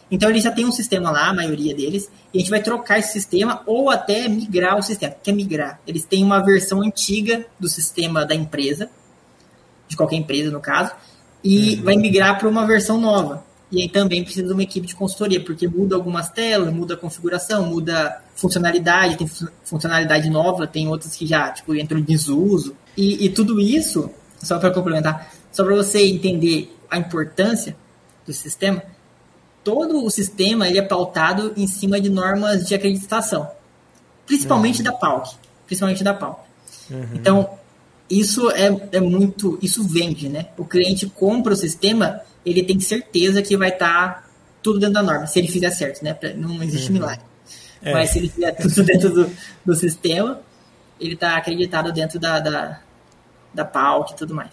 [0.09, 2.99] Então ele já tem um sistema lá, a maioria deles, e a gente vai trocar
[2.99, 5.15] esse sistema ou até migrar o sistema.
[5.15, 5.81] O que é migrar?
[5.85, 8.89] Eles têm uma versão antiga do sistema da empresa,
[9.89, 10.93] de qualquer empresa no caso,
[11.43, 11.83] e uhum.
[11.83, 13.45] vai migrar para uma versão nova.
[13.73, 16.97] E aí também precisa de uma equipe de consultoria, porque muda algumas telas, muda a
[16.97, 19.31] configuração, muda funcionalidade, tem
[19.65, 22.75] funcionalidade nova, tem outras que já tipo, entram em desuso.
[22.97, 24.11] E, e tudo isso,
[24.43, 27.77] só para complementar, só para você entender a importância
[28.27, 28.83] do sistema,
[29.63, 33.49] todo o sistema ele é pautado em cima de normas de acreditação,
[34.27, 34.85] principalmente uhum.
[34.85, 36.41] da PALC, principalmente da PALC.
[36.91, 37.09] Uhum.
[37.15, 37.60] Então,
[38.11, 40.46] isso é, é muito, isso vende, né?
[40.59, 44.31] O cliente compra o sistema ele tem certeza que vai estar tá
[44.62, 46.16] tudo dentro da norma, se ele fizer certo, né?
[46.37, 46.94] Não existe uhum.
[46.94, 47.25] milagre.
[47.83, 47.92] É.
[47.92, 49.31] Mas se ele fizer tudo dentro do,
[49.64, 50.40] do sistema,
[50.99, 52.81] ele está acreditado dentro da, da,
[53.55, 54.51] da PAUC e tudo mais.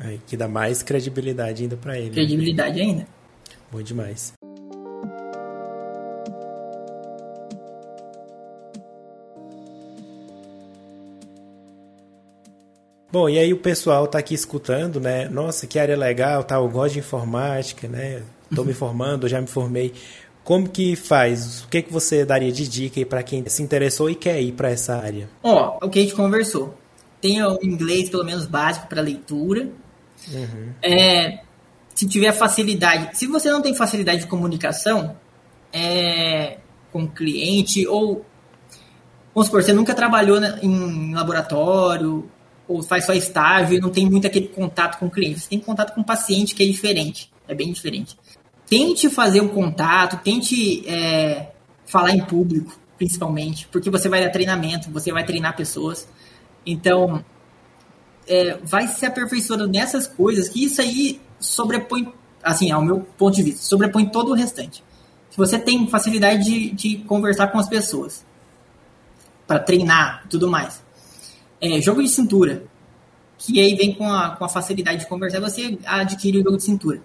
[0.00, 2.08] É, que dá mais credibilidade ainda para ele.
[2.08, 2.14] Né?
[2.14, 3.06] Credibilidade ainda.
[3.70, 4.32] Bom demais.
[13.14, 15.28] Bom, e aí o pessoal tá aqui escutando, né?
[15.28, 16.56] Nossa, que área legal, tá?
[16.56, 18.24] Eu gosto de informática, né?
[18.52, 19.92] Tô me formando, já me formei.
[20.42, 21.62] Como que faz?
[21.62, 24.50] O que que você daria de dica aí para quem se interessou e quer ir
[24.50, 25.28] para essa área?
[25.44, 26.76] Ó, oh, o que a gente conversou.
[27.20, 29.68] Tenha o inglês pelo menos básico para leitura.
[30.32, 30.72] Uhum.
[30.82, 31.38] É,
[31.94, 35.14] se tiver facilidade, se você não tem facilidade de comunicação
[35.72, 36.58] é,
[36.90, 38.26] com o cliente ou
[39.32, 42.28] vamos supor, você nunca trabalhou em laboratório
[42.66, 45.40] ou faz só estágio e não tem muito aquele contato com o cliente.
[45.40, 48.16] Você tem contato com o paciente que é diferente, é bem diferente.
[48.66, 51.50] Tente fazer um contato, tente é,
[51.84, 56.08] falar em público, principalmente, porque você vai dar treinamento, você vai treinar pessoas.
[56.64, 57.22] Então,
[58.26, 63.42] é, vai se aperfeiçoando nessas coisas, que isso aí sobrepõe, assim, ao meu ponto de
[63.42, 64.82] vista, sobrepõe todo o restante.
[65.30, 68.24] Se você tem facilidade de, de conversar com as pessoas,
[69.46, 70.83] para treinar tudo mais,
[71.64, 72.64] é, jogo de cintura,
[73.38, 76.64] que aí vem com a, com a facilidade de conversar, você adquire o jogo de
[76.64, 77.02] cintura.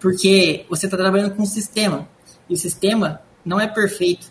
[0.00, 2.08] Porque você está trabalhando com um sistema,
[2.48, 4.30] e o sistema não é perfeito,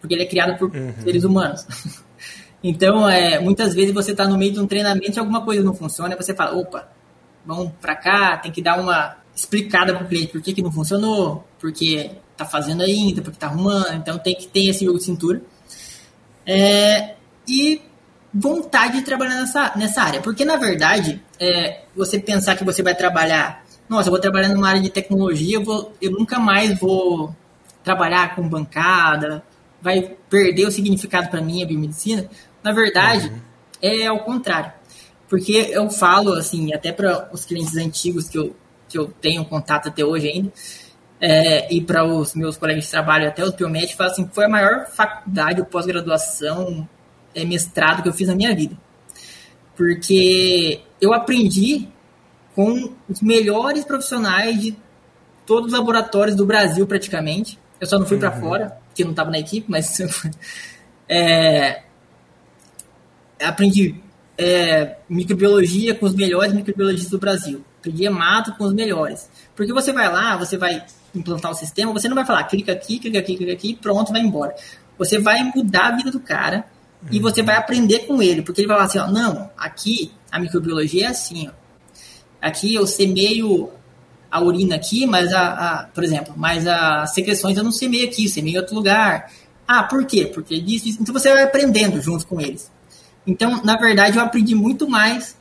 [0.00, 0.94] porque ele é criado por uhum.
[1.02, 1.66] seres humanos.
[2.62, 5.74] então, é, muitas vezes você está no meio de um treinamento e alguma coisa não
[5.74, 6.88] funciona, você fala, opa,
[7.44, 10.72] vamos para cá, tem que dar uma explicada para o cliente por que, que não
[10.72, 15.04] funcionou, porque tá fazendo ainda, porque tá arrumando, então tem que ter esse jogo de
[15.04, 15.42] cintura.
[16.46, 17.14] É,
[17.46, 17.82] e
[18.32, 20.20] vontade de trabalhar nessa, nessa área.
[20.20, 24.68] Porque, na verdade, é, você pensar que você vai trabalhar, nossa, eu vou trabalhar numa
[24.68, 27.34] área de tecnologia, eu, vou, eu nunca mais vou
[27.82, 29.42] trabalhar com bancada
[29.80, 32.28] vai perder o significado para mim a biomedicina.
[32.62, 33.40] Na verdade, uhum.
[33.80, 34.72] é ao contrário.
[35.28, 38.56] Porque eu falo, assim, até para os clientes antigos que eu,
[38.88, 40.52] que eu tenho contato até hoje ainda,
[41.20, 44.48] é, e para os meus colegas de trabalho, até os biomédicos, falo assim, foi a
[44.48, 46.88] maior faculdade ou pós-graduação,
[47.40, 48.76] é, mestrado que eu fiz na minha vida.
[49.76, 51.88] Porque eu aprendi
[52.54, 54.76] com os melhores profissionais de
[55.46, 57.58] todos os laboratórios do Brasil, praticamente.
[57.80, 58.20] Eu só não fui uhum.
[58.20, 59.96] para fora, porque não estava na equipe, mas
[61.08, 61.82] é,
[63.40, 63.94] aprendi
[64.36, 67.64] é, microbiologia com os melhores microbiologistas do Brasil.
[67.78, 69.30] Aprendi hemato com os melhores.
[69.54, 72.98] Porque você vai lá, você vai implantar o sistema, você não vai falar clica aqui,
[72.98, 74.54] clica aqui, clica aqui, pronto, vai embora.
[74.98, 76.66] Você vai mudar a vida do cara.
[77.10, 80.38] E você vai aprender com ele, porque ele vai falar assim, ó, não, aqui a
[80.38, 81.52] microbiologia é assim, ó.
[82.40, 83.70] Aqui eu semeio
[84.30, 88.28] a urina aqui, mas a, a, por exemplo, mas as secreções eu não semeio aqui,
[88.28, 89.30] semeio em outro lugar.
[89.66, 90.26] Ah, por quê?
[90.26, 92.70] Porque disso, Então você vai aprendendo junto com eles.
[93.26, 95.36] Então, na verdade, eu aprendi muito mais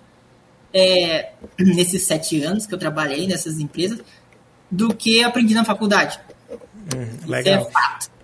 [0.74, 4.00] é, nesses sete anos que eu trabalhei nessas empresas
[4.70, 6.20] do que aprendi na faculdade.
[6.50, 7.62] Hum, legal.
[7.62, 8.17] Isso é fato.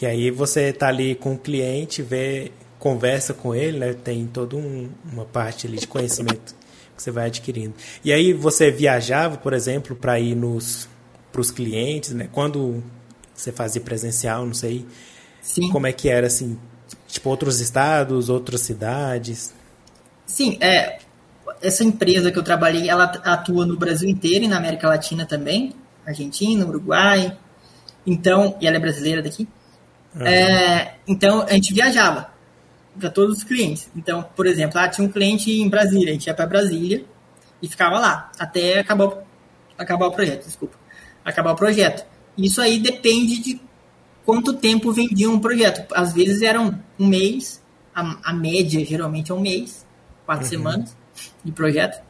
[0.00, 3.92] Que aí você tá ali com o cliente, vê, conversa com ele, né?
[3.92, 6.54] Tem toda um, uma parte ali de conhecimento
[6.96, 7.74] que você vai adquirindo.
[8.02, 10.88] E aí você viajava, por exemplo, para ir nos
[11.30, 12.30] para os clientes, né?
[12.32, 12.82] Quando
[13.34, 14.86] você fazia presencial, não sei.
[15.42, 15.68] Sim.
[15.68, 16.58] Como é que era assim,
[17.06, 19.52] tipo outros estados, outras cidades?
[20.24, 20.98] Sim, é
[21.60, 25.74] essa empresa que eu trabalhei, ela atua no Brasil inteiro e na América Latina também,
[26.06, 27.36] Argentina, Uruguai.
[28.06, 29.46] Então, e ela é brasileira daqui.
[30.14, 30.26] Uhum.
[30.26, 32.32] É, então, a gente viajava
[32.98, 33.90] para todos os clientes.
[33.94, 37.04] Então, por exemplo, ah, tinha um cliente em Brasília, a gente ia para Brasília
[37.62, 39.24] e ficava lá até acabar,
[39.78, 40.76] acabar o projeto, desculpa.
[41.24, 42.04] Acabar o projeto.
[42.36, 43.60] Isso aí depende de
[44.24, 45.86] quanto tempo vendia um projeto.
[45.94, 47.62] Às vezes eram um mês,
[47.94, 49.86] a, a média geralmente é um mês,
[50.24, 50.50] quatro uhum.
[50.50, 50.96] semanas
[51.44, 52.02] de projeto.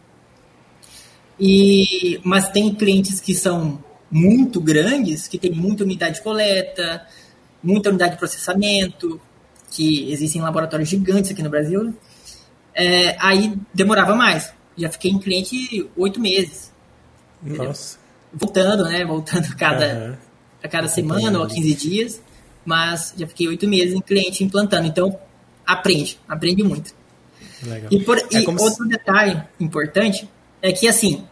[1.38, 7.06] E, mas tem clientes que são muito grandes, que tem muita unidade de coleta,
[7.62, 9.20] muita unidade de processamento,
[9.70, 11.94] que existem laboratórios gigantes aqui no Brasil, né?
[12.74, 14.52] é, aí demorava mais.
[14.76, 16.72] Já fiquei em cliente oito meses.
[17.42, 17.98] Nossa.
[18.32, 19.04] Voltando, né?
[19.04, 20.16] Voltando cada, uhum.
[20.62, 22.22] a cada semana ou 15 dias.
[22.64, 24.86] Mas já fiquei oito meses em cliente implantando.
[24.86, 25.18] Então,
[25.66, 26.94] aprende, aprende muito.
[27.62, 27.90] Legal.
[27.90, 28.88] E, por, é e outro se...
[28.88, 30.28] detalhe importante
[30.62, 31.24] é que, assim,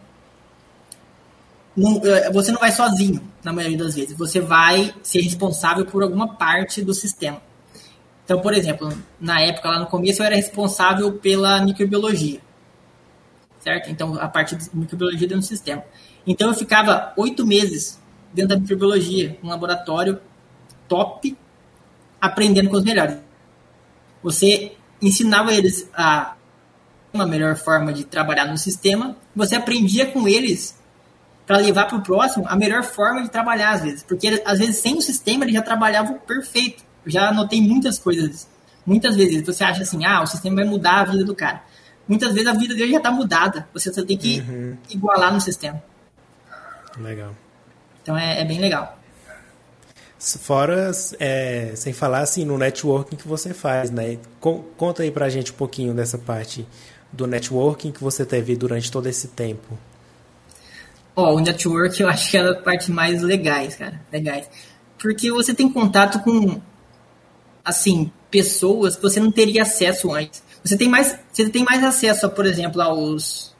[1.75, 4.17] não, é, você não vai sozinho, na maioria das vezes.
[4.17, 7.41] Você vai ser responsável por alguma parte do sistema.
[8.25, 12.39] Então, por exemplo, na época, lá no começo, eu era responsável pela microbiologia.
[13.59, 13.89] Certo?
[13.89, 15.83] Então, a parte de microbiologia dentro do sistema.
[16.27, 17.99] Então, eu ficava oito meses
[18.33, 20.19] dentro da microbiologia, um laboratório
[20.87, 21.35] top,
[22.21, 23.17] aprendendo com os melhores.
[24.21, 26.35] Você ensinava eles a
[27.13, 30.78] uma melhor forma de trabalhar no sistema, você aprendia com eles
[31.49, 34.75] para levar para o próximo a melhor forma de trabalhar às vezes, porque às vezes
[34.75, 36.83] sem o sistema eles já trabalhavam perfeito.
[37.03, 38.47] Eu já notei muitas coisas,
[38.85, 41.63] muitas vezes você acha assim, ah, o sistema vai mudar a vida do cara.
[42.07, 44.77] Muitas vezes a vida dele já está mudada, você só tem que uhum.
[44.91, 45.81] igualar no sistema.
[46.99, 47.35] Legal.
[48.03, 48.99] Então é, é bem legal.
[50.19, 54.19] Fora, é, sem falar assim, no networking que você faz, né?
[54.39, 56.67] Conta aí pra gente um pouquinho dessa parte
[57.11, 59.79] do networking que você teve durante todo esse tempo.
[61.19, 64.01] Ó, o network eu acho que é a parte mais legais, cara.
[64.11, 64.49] Legais.
[64.97, 66.61] Porque você tem contato com,
[67.63, 70.41] assim, pessoas que você não teria acesso antes.
[70.63, 73.53] Você tem mais, você tem mais acesso, a, por exemplo, aos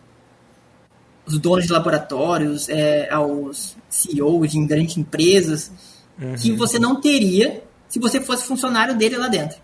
[1.26, 5.72] os donos de laboratórios, é, aos CEOs de grandes empresas
[6.20, 6.36] uhum.
[6.36, 9.60] que você não teria se você fosse funcionário dele lá dentro.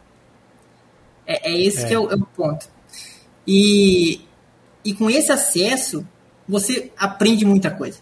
[1.26, 1.88] É, é esse é.
[1.88, 2.68] que é o, é o, ponto.
[3.48, 4.22] E,
[4.84, 6.08] e com esse acesso,
[6.48, 8.00] você aprende muita coisa.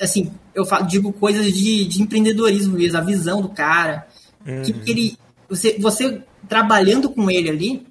[0.00, 4.06] Assim, eu falo, digo coisas de, de empreendedorismo mesmo, a visão do cara.
[4.46, 4.62] Uhum.
[4.62, 7.86] Que, que ele, você, você trabalhando com ele ali,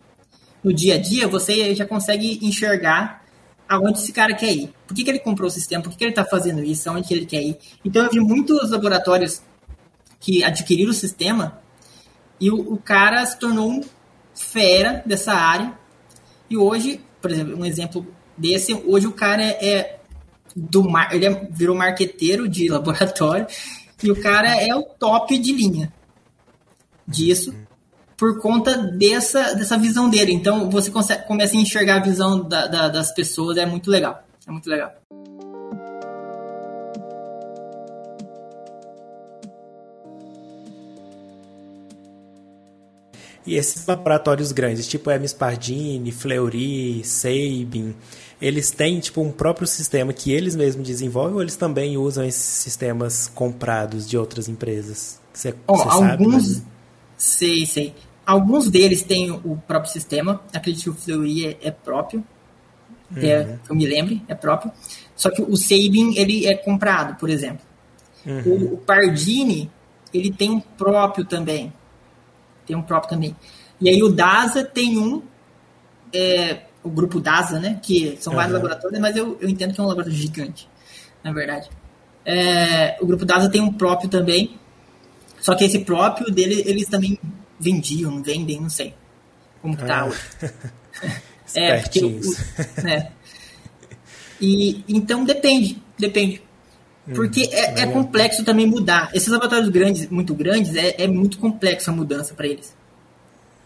[0.64, 3.24] no dia a dia, você já consegue enxergar
[3.68, 4.74] aonde esse cara quer ir.
[4.86, 5.82] Por que, que ele comprou o sistema?
[5.82, 6.90] Por que, que ele está fazendo isso?
[6.90, 7.58] Aonde que ele quer ir?
[7.84, 9.42] Então, eu vi muitos laboratórios
[10.20, 11.60] que adquiriram o sistema
[12.40, 13.82] e o, o cara se tornou um
[14.36, 15.78] fera dessa área.
[16.50, 18.06] E hoje, por exemplo, um exemplo
[18.42, 20.00] desse, hoje o cara é, é
[20.56, 23.48] do mar, ele é, virou marqueteiro de laboratório
[24.04, 25.94] e o cara é o top de linha
[27.08, 27.54] disso
[28.18, 30.32] por conta dessa, dessa visão dele.
[30.32, 34.24] Então você consegue, começa a enxergar a visão da, da, das pessoas, é muito legal.
[34.48, 35.01] É muito legal.
[43.46, 47.96] E esses laboratórios grandes, tipo Hermes Pardini, Fleury, Sabin,
[48.42, 52.42] eles têm tipo um próprio sistema que eles mesmos desenvolvem ou eles também usam esses
[52.42, 55.20] sistemas comprados de outras empresas?
[55.34, 56.66] Você, oh, você alguns, sabe,
[57.18, 57.96] sei, sei.
[58.26, 60.42] Alguns deles têm o próprio sistema.
[60.54, 62.24] Acredito que o Fleury é, é próprio.
[63.16, 63.26] É, uhum.
[63.26, 64.72] É, eu me lembre, é próprio.
[65.16, 67.66] Só que o Sabin, ele é comprado, por exemplo.
[68.26, 68.42] Uhum.
[68.46, 69.70] O, o, Pardini,
[70.14, 71.74] ele tem um próprio também.
[72.72, 73.36] Tem um próprio também.
[73.82, 75.22] E aí o DASA tem um,
[76.14, 77.78] é, o grupo DASA, né?
[77.84, 78.38] Que são uhum.
[78.38, 80.70] vários laboratórios, mas eu, eu entendo que é um laboratório gigante,
[81.22, 81.70] na verdade.
[82.26, 84.58] É, o grupo DASA tem um próprio também.
[85.42, 87.20] Só que esse próprio dele, eles também
[87.60, 88.94] vendiam, vendem, não sei
[89.62, 90.08] como que tá.
[90.08, 91.12] Ah.
[91.54, 92.22] é, porque o,
[92.82, 93.12] né?
[94.40, 96.42] E então depende, depende.
[97.16, 99.10] Porque é, é, complexo também mudar.
[99.14, 102.76] Esses laboratórios grandes, muito grandes, é, é muito complexo a mudança para eles.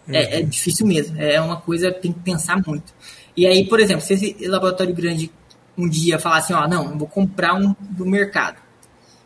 [0.08, 0.48] É, é, uhum.
[0.48, 1.20] difícil mesmo.
[1.20, 2.94] É uma coisa que tem que pensar muito.
[3.36, 5.32] E aí, por exemplo, se esse laboratório grande
[5.78, 8.58] um dia falar assim, ó, não, vou comprar um do mercado,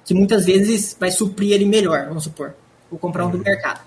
[0.04, 2.56] que muitas vezes vai suprir ele melhor, vamos supor.
[2.90, 3.44] Vou comprar um do uhum.
[3.44, 3.82] mercado.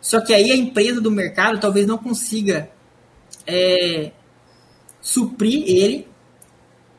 [0.00, 2.70] Só que aí a empresa do mercado talvez não consiga
[3.46, 4.12] é,
[5.00, 6.08] suprir ele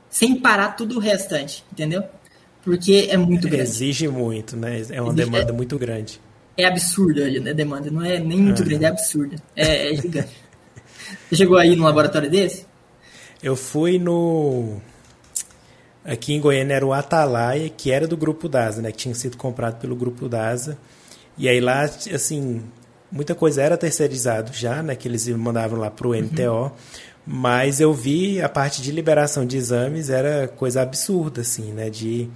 [0.10, 2.04] sem parar tudo o restante, entendeu?
[2.64, 3.64] Porque é muito grande.
[3.64, 4.82] Exige muito, né?
[4.90, 6.20] É uma Exige, demanda é, muito grande.
[6.58, 9.36] É absurda a demanda, não é nem muito grande, é absurda.
[9.56, 10.36] É, é gigante.
[11.30, 12.66] Você chegou aí no laboratório desse?
[13.42, 14.78] Eu fui no.
[16.04, 18.92] Aqui em Goiânia era o Atalaia, que era do Grupo DASA, né?
[18.92, 20.78] Que tinha sido comprado pelo Grupo DASA.
[21.38, 22.64] E aí lá, assim,
[23.12, 24.96] muita coisa era terceirizado já, né?
[24.96, 26.44] Que eles mandavam lá para o NTO.
[26.44, 26.72] Uhum.
[27.26, 31.90] Mas eu vi a parte de liberação de exames era coisa absurda, assim, né?
[31.90, 32.30] De,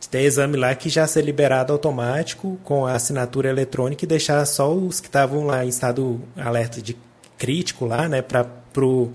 [0.00, 4.44] de ter exame lá que já ser liberado automático com a assinatura eletrônica e deixar
[4.46, 6.96] só os que estavam lá em estado alerta de
[7.36, 8.22] crítico lá, né?
[8.22, 9.10] Para pro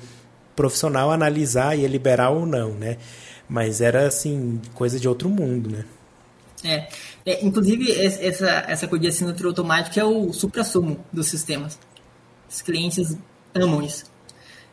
[0.56, 2.98] profissional analisar e liberar ou não, né?
[3.48, 5.86] Mas era assim coisa de outro mundo, né?
[6.64, 6.88] É,
[7.26, 11.80] é inclusive essa essa coisa de assinatura automática é o supra-sumo dos sistemas.
[12.50, 13.16] Os clientes
[13.54, 14.06] amam isso.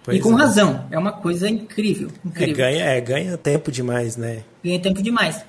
[0.04, 0.42] Pois e com é.
[0.42, 0.86] razão.
[0.90, 2.08] É uma coisa incrível.
[2.08, 2.52] É, incrível.
[2.52, 4.44] É, ganha, é, ganha tempo demais, né?
[4.62, 5.42] Ganha tempo demais.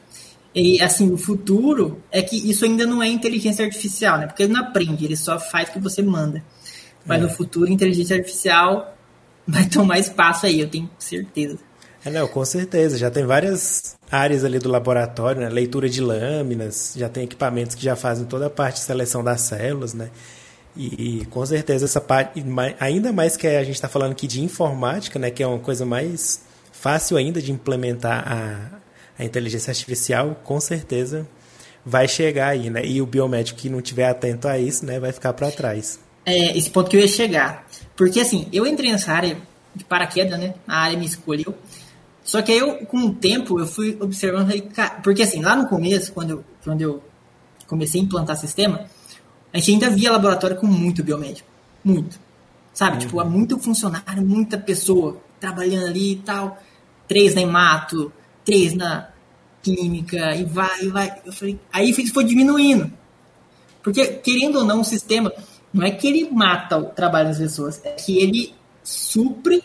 [0.56, 4.28] E, assim, o futuro é que isso ainda não é inteligência artificial, né?
[4.28, 6.42] Porque ele não aprende, ele só faz o que você manda.
[7.06, 7.24] Mas é.
[7.24, 8.98] no futuro, inteligência artificial
[9.46, 11.60] vai tomar espaço aí, eu tenho certeza.
[12.06, 12.98] É, não, com certeza.
[12.98, 15.50] Já tem várias áreas ali do laboratório, né?
[15.50, 19.42] Leitura de lâminas, já tem equipamentos que já fazem toda a parte de seleção das
[19.42, 20.10] células, né?
[20.78, 22.44] E, com certeza essa parte,
[22.80, 25.86] ainda mais que a gente está falando aqui de informática, né, que é uma coisa
[25.86, 28.80] mais fácil ainda de implementar a,
[29.18, 31.26] a inteligência artificial, com certeza
[31.86, 32.84] vai chegar aí, né?
[32.84, 36.00] E o biomédico que não tiver atento a isso, né, vai ficar para trás.
[36.26, 37.68] É, esse ponto que eu ia chegar.
[37.96, 39.38] Porque assim, eu entrei nessa área
[39.74, 40.56] de paraquedas, né?
[40.68, 41.54] A área me escolheu.
[42.24, 44.52] Só que aí eu, com o tempo, eu fui observando,
[45.04, 47.04] porque assim, lá no começo, quando eu, quando eu
[47.68, 48.88] comecei a implantar sistema,
[49.56, 51.48] a gente ainda via laboratório com muito biomédico.
[51.82, 52.20] Muito.
[52.74, 52.96] Sabe?
[52.96, 53.00] Uhum.
[53.00, 56.62] Tipo, há muito funcionário, muita pessoa trabalhando ali e tal.
[57.08, 58.12] Três na hemato,
[58.44, 59.08] três na
[59.64, 61.22] química, e vai, e vai.
[61.26, 62.92] Eu falei, aí foi diminuindo.
[63.82, 65.32] Porque, querendo ou não, o sistema
[65.74, 68.54] não é que ele mata o trabalho das pessoas, é que ele
[68.84, 69.64] supre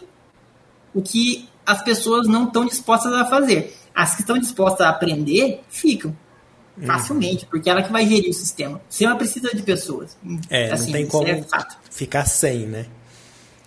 [0.94, 3.76] o que as pessoas não estão dispostas a fazer.
[3.92, 6.16] As que estão dispostas a aprender, ficam.
[6.80, 6.86] Uhum.
[6.86, 8.78] facilmente, porque ela que vai gerir o sistema.
[8.78, 10.16] O sistema precisa de pessoas.
[10.48, 11.44] É, assim, não tem como é
[11.90, 12.86] ficar sem, né?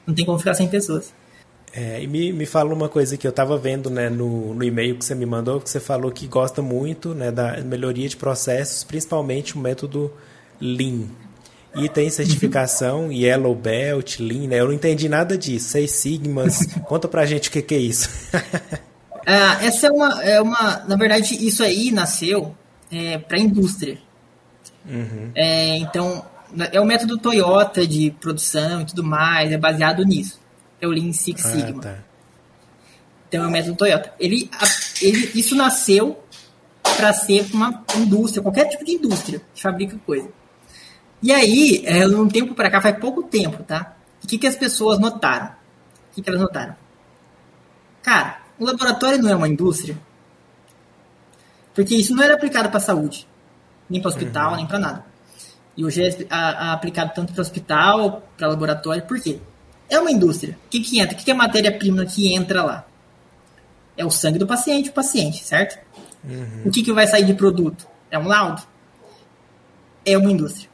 [0.06, 1.14] Não tem como ficar sem pessoas.
[1.76, 4.96] É, e me, me fala uma coisa que eu estava vendo né, no, no e-mail
[4.96, 8.84] que você me mandou, que você falou que gosta muito né, da melhoria de processos,
[8.84, 10.12] principalmente o método
[10.60, 11.08] Lean.
[11.76, 13.10] E tem certificação.
[13.14, 14.60] Yellow Belt, Lean, né?
[14.60, 15.70] Eu não entendi nada disso.
[15.70, 16.60] Seis Sigmas.
[16.86, 18.08] Conta pra gente o que, que é isso.
[19.26, 20.84] ah, essa é uma, é uma.
[20.88, 22.56] Na verdade, isso aí nasceu
[22.94, 23.98] é, para a indústria.
[24.86, 25.32] Uhum.
[25.34, 26.26] É, então,
[26.72, 30.40] é o método Toyota de produção e tudo mais, é baseado nisso.
[30.80, 31.82] É o Lean Six ah, Sigma.
[31.82, 31.98] Tá.
[33.28, 34.14] Então, é o método Toyota.
[34.20, 34.50] Ele,
[35.02, 36.24] ele, isso nasceu
[36.96, 40.30] para ser uma indústria, qualquer tipo de indústria que fabrica coisa.
[41.22, 43.96] E aí, é, um tempo para cá, faz pouco tempo, tá?
[44.24, 45.48] O que, que as pessoas notaram?
[45.48, 46.76] O que, que elas notaram?
[48.02, 49.98] Cara, o laboratório não é uma indústria,
[51.74, 53.28] porque isso não era aplicado para saúde,
[53.90, 54.58] nem para hospital, uhum.
[54.58, 55.06] nem para nada.
[55.76, 59.40] E hoje é a, a aplicado tanto para hospital, para laboratório, por quê?
[59.90, 60.58] É uma indústria.
[60.66, 61.16] O que, que entra?
[61.16, 62.86] O que, que é a matéria-prima que entra lá?
[63.98, 65.80] É o sangue do paciente, o paciente, certo?
[66.24, 66.64] Uhum.
[66.66, 67.88] O que, que vai sair de produto?
[68.10, 68.62] É um laudo?
[70.06, 70.70] É uma indústria.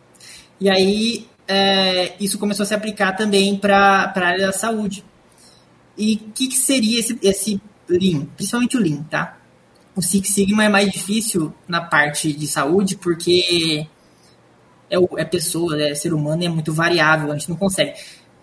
[0.60, 5.04] E aí, é, isso começou a se aplicar também para a área da saúde.
[5.98, 8.26] E o que, que, seria esse, esse Lean?
[8.36, 9.39] Principalmente o Lean, tá?
[9.96, 13.88] O Six Sigma é mais difícil na parte de saúde porque
[14.90, 17.94] é, é pessoa, é ser humano, é muito variável, a gente não consegue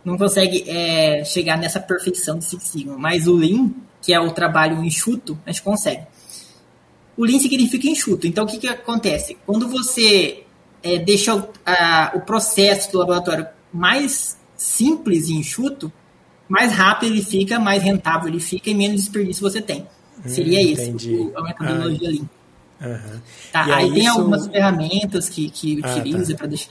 [0.07, 2.97] não consegue é, chegar nessa perfeição do Six Sigma.
[2.97, 6.07] Mas o Lean, que é o trabalho enxuto, a gente consegue.
[7.16, 8.24] O Lean significa enxuto.
[8.24, 9.36] Então, o que, que acontece?
[9.44, 10.44] Quando você
[10.80, 15.92] é, deixa o, a, o processo do laboratório mais simples e enxuto,
[16.49, 19.88] mais rápido ele fica, mais rentável ele fica e menos desperdício você tem.
[20.24, 22.28] Hum, Seria isso a metodologia ah, Lean.
[22.78, 23.20] Uhum.
[23.52, 24.18] Tá, aí, aí, tem isso...
[24.18, 26.38] algumas ferramentas que, que ah, utiliza tá.
[26.38, 26.70] para deixar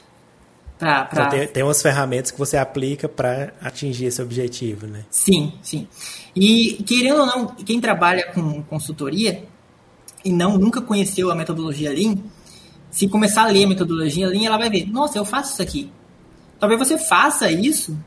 [0.77, 1.27] Pra, pra...
[1.27, 5.05] Então, tem, tem umas ferramentas que você aplica para atingir esse objetivo, né?
[5.09, 5.87] Sim, sim.
[6.35, 9.45] E querendo ou não, quem trabalha com consultoria
[10.23, 12.17] e não nunca conheceu a metodologia Lean,
[12.91, 15.89] se começar a ler a metodologia Lean, ela vai ver, nossa, eu faço isso aqui.
[16.59, 17.97] Talvez você faça isso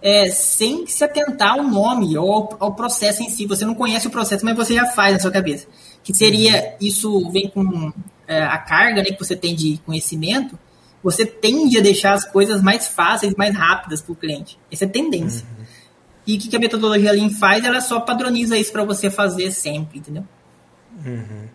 [0.00, 3.46] é, sem se atentar ao nome ou ao, ao, processo em si.
[3.46, 5.66] Você não conhece o processo, mas você já faz na sua cabeça.
[6.02, 7.92] Que seria, isso vem com
[8.28, 10.58] é, a carga né, que você tem de conhecimento,
[11.02, 14.58] você tende a deixar as coisas mais fáceis, mais rápidas para o cliente.
[14.70, 15.46] Essa é a tendência.
[15.58, 15.64] Uhum.
[16.26, 17.64] E o que a metodologia Lean faz?
[17.64, 20.24] Ela só padroniza isso para você fazer sempre, entendeu?
[21.04, 21.46] Uhum.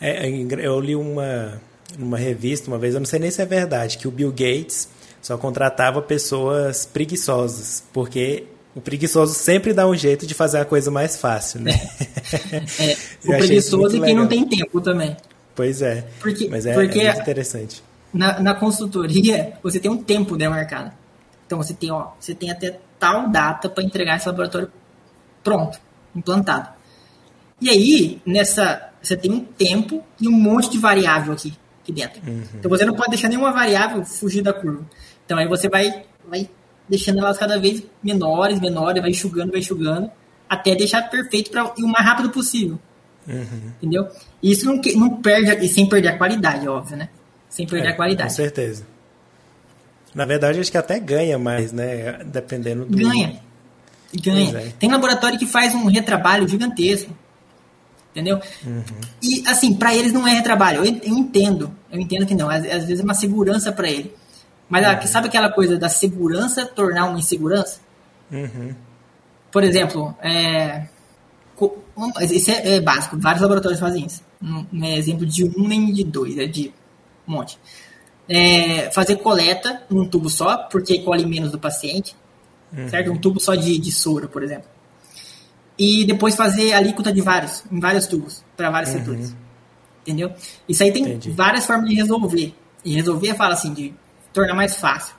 [0.00, 1.60] É, é eu li uma,
[1.98, 4.88] uma revista uma vez, eu não sei nem se é verdade, que o Bill Gates
[5.20, 8.44] só contratava pessoas preguiçosas, porque
[8.74, 11.72] o preguiçoso sempre dá um jeito de fazer a coisa mais fácil, né?
[12.78, 15.16] É, é o preguiçoso e quem não tem tempo também.
[15.54, 16.06] Pois é.
[16.20, 20.92] Porque, mas é, porque é muito interessante na, na consultoria, você tem um tempo demarcado.
[21.46, 24.70] Então você tem, ó, você tem até tal data para entregar esse laboratório
[25.42, 25.78] pronto,
[26.14, 26.68] implantado.
[27.60, 31.52] E aí, nessa, você tem um tempo e um monte de variável aqui,
[31.82, 32.20] aqui dentro.
[32.26, 32.42] Uhum.
[32.54, 34.84] Então você não pode deixar nenhuma variável fugir da curva.
[35.30, 36.50] Então aí você vai, vai
[36.88, 40.10] deixando elas cada vez menores, menores, vai enxugando, vai enxugando,
[40.48, 42.80] até deixar perfeito para o mais rápido possível.
[43.28, 43.72] Uhum.
[43.80, 44.08] Entendeu?
[44.42, 47.08] E isso não, não perde, e sem perder a qualidade, óbvio, né?
[47.48, 48.30] sem perder é, a qualidade.
[48.30, 48.84] Com certeza.
[50.12, 52.24] Na verdade, acho que até ganha mais, né?
[52.24, 52.96] Dependendo do.
[52.96, 53.40] Ganha.
[54.20, 54.58] Ganha.
[54.58, 54.72] É.
[54.80, 57.16] Tem laboratório que faz um retrabalho gigantesco.
[58.10, 58.40] Entendeu?
[58.66, 58.82] Uhum.
[59.22, 60.84] E, assim, para eles não é retrabalho.
[60.84, 61.72] Eu, eu, entendo.
[61.92, 62.50] Eu entendo que não.
[62.50, 64.12] Às, às vezes é uma segurança para ele.
[64.70, 65.06] Mas uhum.
[65.08, 67.80] sabe aquela coisa da segurança tornar uma insegurança?
[68.30, 68.72] Uhum.
[69.50, 70.86] Por exemplo, é,
[72.30, 73.18] isso é, é, básico.
[73.18, 74.22] Vários laboratórios fazem isso.
[74.40, 76.38] Não, não é exemplo de um nem de dois.
[76.38, 76.72] É de
[77.26, 77.58] um monte.
[78.28, 82.16] É, fazer coleta num tubo só, porque colhe menos do paciente,
[82.72, 82.88] uhum.
[82.88, 83.10] certo?
[83.10, 84.68] Um tubo só de, de soro, por exemplo.
[85.76, 88.98] E depois fazer alíquota de vários, em vários tubos, para vários uhum.
[88.98, 89.36] setores.
[90.02, 90.32] Entendeu?
[90.68, 91.30] Isso aí tem Entendi.
[91.30, 92.54] várias formas de resolver.
[92.84, 93.94] E resolver fala assim, de
[94.32, 95.14] tornar mais fácil.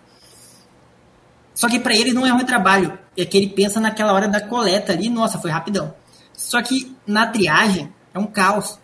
[1.53, 2.97] Só que para ele não é um trabalho.
[3.16, 5.93] É que ele pensa naquela hora da coleta ali, nossa, foi rapidão.
[6.34, 8.80] Só que na triagem é um caos.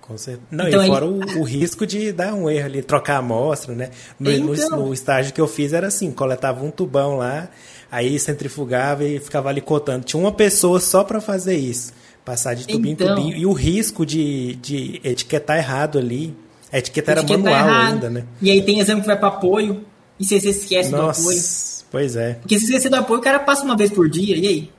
[0.00, 0.46] Com certeza.
[0.50, 1.38] Não, então, e fora ele...
[1.38, 3.90] o, o, risco de dar um erro ali, trocar a amostra, né?
[4.20, 4.70] No, então...
[4.70, 7.48] no, no, estágio que eu fiz era assim, coletava um tubão lá,
[7.90, 10.04] aí centrifugava e ficava ali cotando.
[10.04, 11.92] Tinha uma pessoa só para fazer isso.
[12.22, 13.06] Passar de tubinho então...
[13.06, 13.36] em tubinho.
[13.36, 16.36] E o risco de, de etiquetar errado ali.
[16.74, 17.92] A etiqueta era manual errado.
[17.92, 18.24] ainda, né?
[18.42, 19.84] E aí tem exame que vai para apoio,
[20.18, 21.42] e se você esquece Nossa, do apoio.
[21.88, 22.34] Pois é.
[22.34, 24.72] Porque se você esquecer do apoio, o cara passa uma vez por dia, e aí?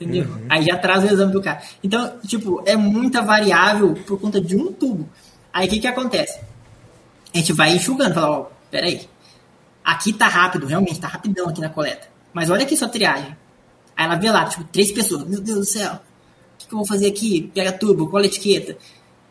[0.00, 0.24] Entendeu?
[0.24, 0.46] Uhum.
[0.48, 1.60] Aí já traz o exame do cara.
[1.84, 5.06] Então, tipo, é muita variável por conta de um tubo.
[5.52, 6.40] Aí o que, que acontece?
[7.34, 9.06] A gente vai enxugando, fala, ó, peraí.
[9.84, 12.08] Aqui tá rápido, realmente, tá rapidão aqui na coleta.
[12.32, 13.36] Mas olha aqui sua triagem.
[13.94, 15.24] Aí ela vê lá, tipo, três pessoas.
[15.28, 15.98] Meu Deus do céu, o
[16.56, 17.50] que, que eu vou fazer aqui?
[17.54, 18.74] Pega tubo, cola etiqueta.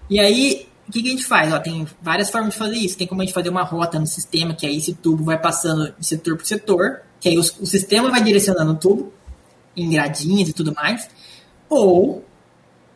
[0.08, 1.52] E aí, o que, que a gente faz?
[1.54, 2.98] Ó, tem várias formas de fazer isso.
[2.98, 5.94] Tem como a gente fazer uma rota no sistema, que aí esse tubo vai passando
[5.98, 9.14] de setor por setor, que aí o, o sistema vai direcionando o tubo
[9.76, 11.10] em gradinhas e tudo mais,
[11.70, 12.26] ou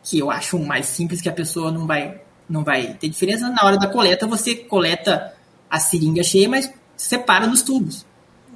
[0.02, 3.64] que eu acho mais simples que a pessoa não vai não vai ter diferença na
[3.64, 5.32] hora da coleta você coleta
[5.70, 8.04] a seringa cheia mas separa nos tubos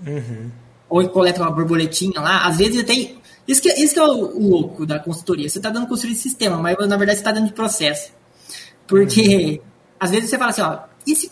[0.04, 0.50] uhum.
[0.88, 4.50] ou coleta uma borboletinha lá às vezes tem isso que, isso que é o, o
[4.50, 7.46] louco da consultoria você está dando construir de sistema mas na verdade você está dando
[7.46, 8.10] de processo
[8.86, 9.60] porque
[9.98, 11.30] às vezes você fala assim ó e se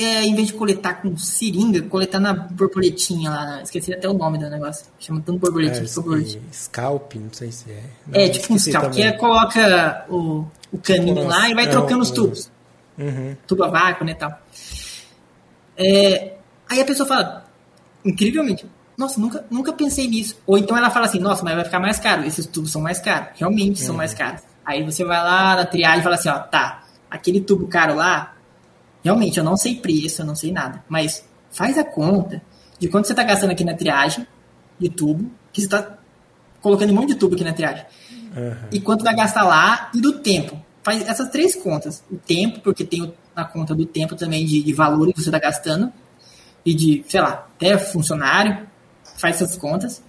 [0.00, 3.62] é, em vez de coletar com seringa, coletar na borboletinha lá.
[3.62, 4.86] Esqueci até o nome do negócio.
[4.98, 5.84] Chama tanto borboletinha.
[5.84, 6.42] É, borboletinha.
[6.50, 7.82] Scalp, não sei se é.
[8.06, 8.98] Não, é, tipo um scalp, também.
[8.98, 12.50] que é, coloca o, o caninho tipo, lá e vai é, trocando os tubos.
[12.96, 13.36] Uhum.
[13.46, 14.40] Tubo a vácuo, né, tal.
[15.76, 16.34] É,
[16.68, 17.46] aí a pessoa fala,
[18.02, 18.66] incrivelmente,
[18.96, 20.36] nossa, nunca, nunca pensei nisso.
[20.46, 22.24] Ou então ela fala assim, nossa, mas vai ficar mais caro.
[22.24, 23.38] Esses tubos são mais caros.
[23.38, 23.86] Realmente uhum.
[23.86, 24.42] são mais caros.
[24.64, 28.34] Aí você vai lá na triagem e fala assim, ó, tá, aquele tubo caro lá,
[29.02, 30.84] Realmente, eu não sei preço, eu não sei nada.
[30.88, 32.42] Mas faz a conta
[32.78, 34.26] de quanto você está gastando aqui na triagem
[34.78, 35.98] de tubo, que você está
[36.60, 37.84] colocando um monte de tubo aqui na triagem,
[38.36, 38.68] uhum.
[38.70, 40.60] e quanto vai gastar lá, e do tempo.
[40.82, 42.02] Faz essas três contas.
[42.10, 45.38] O tempo, porque tem a conta do tempo também de, de valor que você está
[45.38, 45.92] gastando,
[46.64, 48.66] e de, sei lá, até funcionário,
[49.16, 50.02] faz essas contas,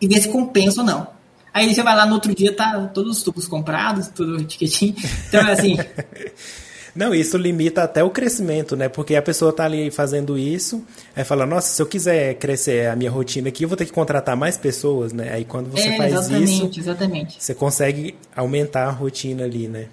[0.00, 1.13] e vê se compensa ou não.
[1.54, 4.96] Aí você vai lá no outro dia, tá todos os tubos comprados, tudo etiquetinho.
[5.28, 5.76] Então, assim,
[6.94, 8.88] Não, isso limita até o crescimento, né?
[8.88, 10.84] Porque a pessoa tá ali fazendo isso,
[11.16, 13.92] aí fala, nossa, se eu quiser crescer a minha rotina aqui, eu vou ter que
[13.92, 15.32] contratar mais pessoas, né?
[15.32, 17.36] Aí quando você é, faz exatamente, isso, exatamente.
[17.42, 19.86] você consegue aumentar a rotina ali, né?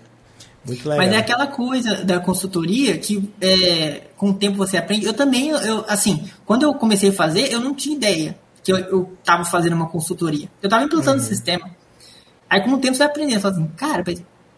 [0.63, 1.03] Muito legal.
[1.03, 5.07] Mas é aquela coisa da consultoria que é, com o tempo você aprende.
[5.07, 8.77] Eu também, eu, assim, quando eu comecei a fazer, eu não tinha ideia que eu,
[8.77, 10.49] eu tava fazendo uma consultoria.
[10.61, 11.25] Eu tava implantando uhum.
[11.25, 11.69] o sistema.
[12.49, 14.03] Aí com o tempo você vai aprendendo, você fala assim, cara,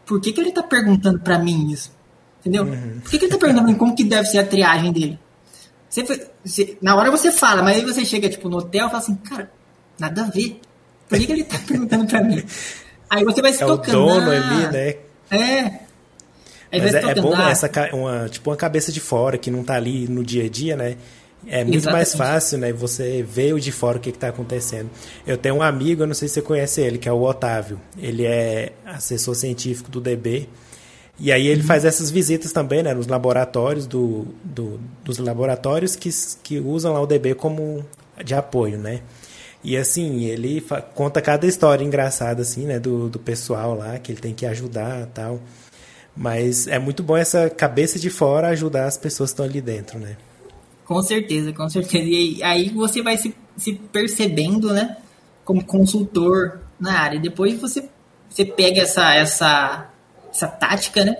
[0.05, 1.91] por que, que ele tá perguntando para mim isso?
[2.39, 2.63] Entendeu?
[2.63, 2.99] Uhum.
[3.01, 5.19] Por que, que ele tá perguntando como que deve ser a triagem dele?
[5.89, 8.97] Você, você, na hora você fala, mas aí você chega tipo, no hotel e fala
[8.97, 9.51] assim, cara,
[9.99, 10.59] nada a ver.
[11.07, 12.43] Por que, que ele tá perguntando pra mim?
[13.09, 14.03] Aí você vai se é tocando.
[14.03, 14.95] O dono ah, ali, né?
[15.29, 15.83] É.
[16.71, 19.63] Aí mas é, é, bom ah, essa uma, tipo uma cabeça de fora que não
[19.63, 20.97] tá ali no dia a dia, né?
[21.45, 21.91] É muito Exatamente.
[21.91, 22.71] mais fácil, né?
[22.73, 24.89] Você ver o de fora o que está acontecendo.
[25.27, 27.79] Eu tenho um amigo, eu não sei se você conhece ele, que é o Otávio.
[27.97, 30.47] Ele é assessor científico do DB.
[31.19, 36.09] E aí ele faz essas visitas também, né, nos laboratórios do, do, dos laboratórios que,
[36.41, 37.85] que usam lá o DB como
[38.23, 39.01] de apoio, né?
[39.63, 40.61] E assim, ele
[40.93, 45.05] conta cada história engraçada assim, né, do, do pessoal lá que ele tem que ajudar,
[45.13, 45.39] tal.
[46.15, 49.99] Mas é muito bom essa cabeça de fora ajudar as pessoas que estão ali dentro,
[49.99, 50.17] né?
[50.85, 52.03] Com certeza, com certeza.
[52.03, 54.97] E aí você vai se, se percebendo, né,
[55.45, 57.19] como consultor na área.
[57.19, 57.87] Depois você,
[58.29, 59.89] você pega essa, essa
[60.33, 61.15] essa tática, né?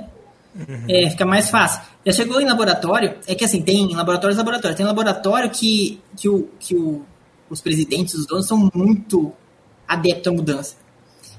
[0.55, 0.86] Uhum.
[0.89, 1.82] É, fica mais fácil.
[2.05, 4.76] Já chegou em laboratório, é que assim, tem laboratórios laboratórios.
[4.76, 7.03] Tem laboratório que, que, o, que o,
[7.49, 9.32] os presidentes, os donos, são muito
[9.88, 10.76] adeptos à mudança.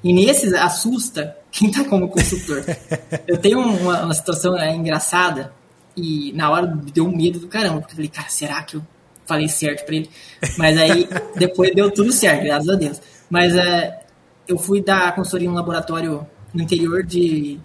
[0.03, 2.64] E nesses assusta quem está como consultor.
[3.27, 5.53] eu tenho uma, uma situação é, engraçada
[5.97, 8.86] e na hora deu um medo do caramba, porque eu falei, cara, será que eu
[9.26, 10.11] falei certo para ele?
[10.59, 13.01] Mas aí depois deu tudo certo, graças a Deus.
[13.30, 14.05] Mas é,
[14.47, 17.59] eu fui dar consultoria em um laboratório no interior de,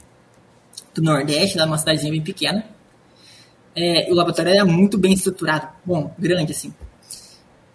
[0.94, 2.66] do Nordeste, lá numa cidadezinha bem pequena.
[3.76, 6.74] É, o laboratório era muito bem estruturado, bom, grande assim.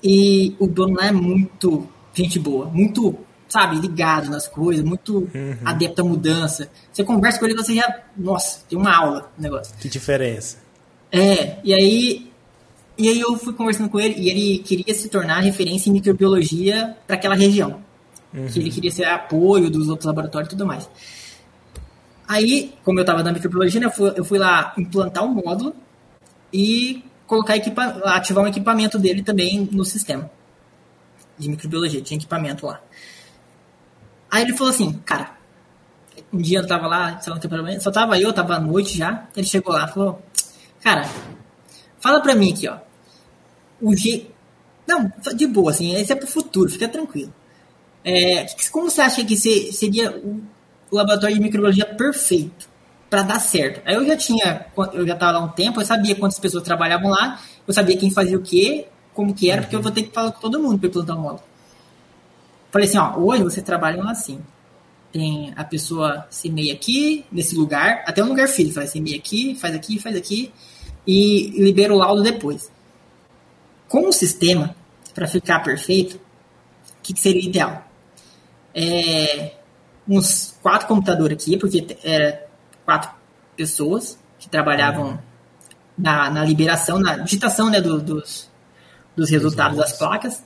[0.03, 3.17] E o dono lá é muito gente boa, muito,
[3.55, 5.57] sabe, ligado nas coisas, muito uhum.
[5.65, 6.69] adepto à mudança.
[6.93, 9.73] Você conversa com ele você já, nossa, tem uma aula no negócio.
[9.79, 10.59] Que diferença.
[11.13, 12.33] É, e aí,
[12.99, 16.97] e aí eu fui conversando com ele e ele queria se tornar referência em microbiologia
[17.07, 17.81] para aquela região.
[18.33, 18.49] Uhum.
[18.49, 20.91] Que ele queria ser apoio dos outros laboratórios e tudo mais.
[22.27, 25.77] Aí, como eu estava na microbiologia, né, eu, fui, eu fui lá implantar um módulo
[26.53, 30.29] e colocar equipa ativar um equipamento dele também no sistema
[31.39, 32.81] de microbiologia, tinha equipamento lá.
[34.35, 35.31] Aí ele falou assim, cara,
[36.33, 37.41] um dia eu tava lá, sei lá,
[37.79, 40.21] só tava eu, tava à noite já, ele chegou lá falou,
[40.81, 41.09] cara,
[42.01, 42.79] fala pra mim aqui, ó,
[43.81, 44.27] o G...
[44.89, 47.33] Não, de boa, assim, esse é pro futuro, fica tranquilo.
[48.05, 50.43] É, como você acha que seria o,
[50.91, 52.69] laboratório de microbiologia perfeito
[53.09, 53.83] para dar certo?
[53.87, 57.09] Aí eu já tinha, eu já estava lá um tempo, eu sabia quantas pessoas trabalhavam
[57.09, 59.63] lá, eu sabia quem fazia o quê, como que era, uhum.
[59.63, 61.54] porque eu vou ter que falar com todo mundo para implantar um módulo.
[62.75, 64.41] Falei assim, ó, hoje vocês trabalham assim.
[65.13, 69.75] Tem a pessoa semeia aqui, nesse lugar, até um lugar físico, faz semeia aqui, faz
[69.75, 70.53] aqui, faz aqui,
[71.07, 72.69] e libera o laudo depois.
[73.89, 74.75] Com o sistema,
[75.15, 76.21] para ficar perfeito, o
[77.03, 77.85] que, que seria ideal?
[78.75, 79.55] é,
[80.09, 82.47] uns quatro computadores aqui, porque era
[82.85, 83.11] quatro
[83.57, 85.19] pessoas que trabalhavam uhum.
[85.97, 88.51] na, na liberação, na digitação né, do, dos,
[89.15, 90.43] dos resultados das placas.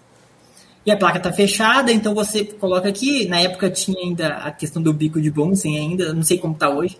[0.89, 3.29] E a placa está fechada, então você coloca aqui.
[3.29, 6.71] Na época tinha ainda a questão do bico de Bunsen ainda, não sei como está
[6.71, 6.99] hoje.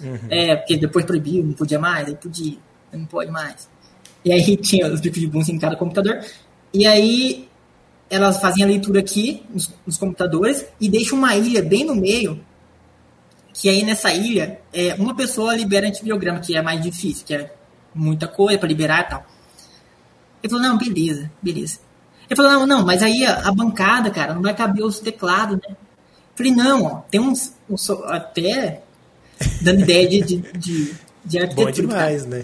[0.00, 0.18] Uhum.
[0.30, 2.56] É, porque depois proibiu, não podia mais, aí podia,
[2.90, 3.68] não pode mais.
[4.24, 6.24] E aí tinha os bicos de Bunsen em cada computador.
[6.72, 7.46] E aí
[8.08, 12.42] elas fazem a leitura aqui nos, nos, computadores e deixam uma ilha bem no meio,
[13.52, 17.54] que aí nessa ilha é, uma pessoa libera antibiograma, que é mais difícil, que é
[17.94, 19.26] muita coisa para liberar e tal.
[20.42, 21.87] Ele falou, não, beleza, beleza.
[22.28, 25.56] Ele falou, não, não, mas aí a, a bancada, cara, não vai caber os teclados,
[25.56, 25.76] né?
[26.34, 27.54] Falei, não, ó, tem uns,
[28.04, 28.82] até
[29.62, 31.86] dando ideia de, de, de, de arquitetura.
[31.86, 32.36] Bom demais, cara.
[32.36, 32.42] né?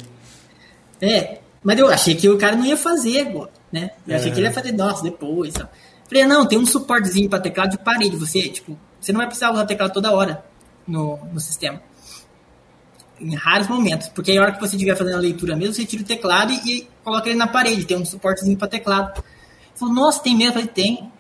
[1.01, 3.32] É, mas eu achei que o cara não ia fazer,
[3.70, 3.91] né?
[4.07, 5.55] Eu achei que ele ia fazer, nossa, depois.
[6.09, 8.16] Falei, não, tem um suportezinho para teclado de parede.
[8.16, 10.45] Você, tipo, você não vai precisar usar teclado toda hora
[10.87, 11.80] no, no sistema.
[13.20, 15.85] em raros momentos, porque aí a hora que você estiver fazendo a leitura mesmo, você
[15.85, 19.22] tira o teclado e, e coloca ele na parede, tem um suportezinho para teclado.
[19.75, 20.51] Falou, nossa, tem mesmo?
[20.51, 21.12] Eu falei, tem.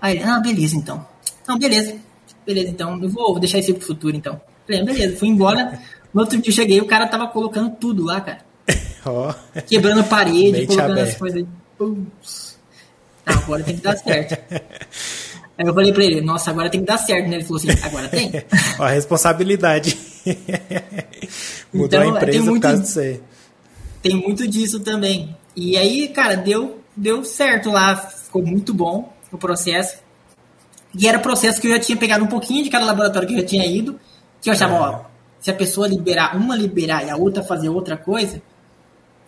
[0.00, 1.06] Aí ele, ah, beleza então.
[1.46, 1.96] Não, beleza.
[2.46, 4.40] Beleza, então, eu vou, vou deixar isso aí pro futuro então.
[4.66, 5.80] Falei, beleza, fui embora.
[6.12, 8.38] No outro dia eu cheguei, o cara tava colocando tudo lá, cara.
[9.08, 9.32] Oh.
[9.68, 11.08] Quebrando parede, Mente colocando aberto.
[11.10, 11.44] as coisas.
[11.78, 12.58] Putz.
[13.24, 14.36] Não, agora tem que dar certo.
[15.58, 17.36] Aí eu falei pra ele, nossa, agora tem que dar certo, né?
[17.36, 18.32] Ele falou assim, agora tem.
[18.78, 19.96] Ó, a responsabilidade.
[21.72, 23.20] Mudou então, a empresa muito, por causa disso aí.
[24.02, 25.34] Tem muito disso também.
[25.54, 29.98] E aí, cara, deu, deu certo lá, ficou muito bom o processo.
[30.98, 33.40] E era processo que eu já tinha pegado um pouquinho de cada laboratório que eu
[33.40, 34.00] já tinha ido,
[34.40, 34.78] que eu achava, é.
[34.78, 35.00] ó,
[35.40, 38.40] se a pessoa liberar, uma liberar e a outra fazer outra coisa,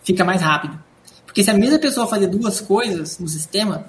[0.03, 0.81] fica mais rápido.
[1.25, 3.85] Porque se a mesma pessoa fazer duas coisas no sistema,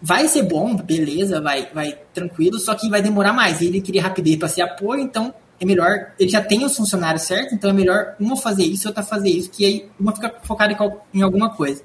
[0.00, 3.60] vai ser bom, beleza, vai, vai tranquilo, só que vai demorar mais.
[3.60, 6.12] Ele queria rapidez para ser apoio, então é melhor.
[6.18, 9.30] Ele já tem os funcionários certo, então é melhor uma fazer isso e outra fazer
[9.30, 10.76] isso, que aí uma fica focada
[11.12, 11.82] em, alguma coisa.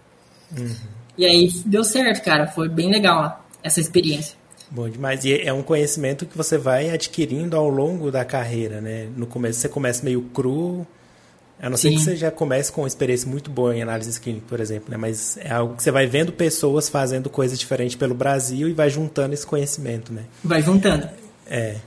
[0.57, 0.75] Uhum.
[1.17, 2.47] E aí deu certo, cara.
[2.47, 4.35] Foi bem legal essa experiência.
[4.69, 5.23] Bom demais.
[5.23, 9.07] E é um conhecimento que você vai adquirindo ao longo da carreira, né?
[9.15, 10.85] No começo você começa meio cru,
[11.61, 14.45] a não ser que você já comece com uma experiência muito boa em análise clínica,
[14.49, 14.97] por exemplo, né?
[14.97, 18.89] Mas é algo que você vai vendo pessoas fazendo coisas diferentes pelo Brasil e vai
[18.89, 20.23] juntando esse conhecimento, né?
[20.43, 21.07] Vai juntando.
[21.47, 21.77] É.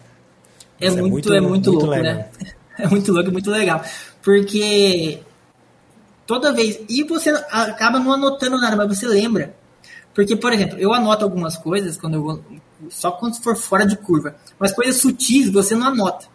[0.81, 2.03] É muito, é muito, é muito, muito louco, né?
[2.03, 2.27] né?
[2.79, 3.83] É muito louco, é muito legal.
[4.23, 5.19] Porque
[6.27, 6.81] toda vez.
[6.89, 9.55] E você acaba não anotando nada, mas você lembra.
[10.15, 12.45] Porque, por exemplo, eu anoto algumas coisas quando eu vou.
[12.89, 14.37] Só quando for fora de curva.
[14.59, 16.27] Mas coisas sutis você não anota.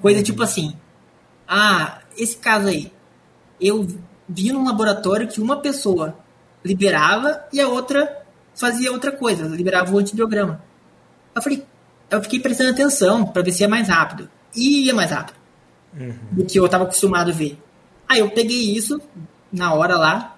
[0.00, 0.24] Coisa uhum.
[0.24, 0.76] tipo assim.
[1.46, 2.92] Ah, esse caso aí,
[3.60, 3.86] eu
[4.28, 6.16] vi num laboratório que uma pessoa
[6.64, 8.22] liberava e a outra
[8.54, 10.62] fazia outra coisa, liberava o antibiograma.
[11.34, 11.66] Eu falei,
[12.10, 14.28] eu fiquei prestando atenção para ver se ia mais rápido.
[14.54, 15.36] E ia mais rápido
[15.98, 16.14] uhum.
[16.32, 17.58] do que eu estava acostumado a ver.
[18.08, 19.00] Aí eu peguei isso
[19.52, 20.36] na hora lá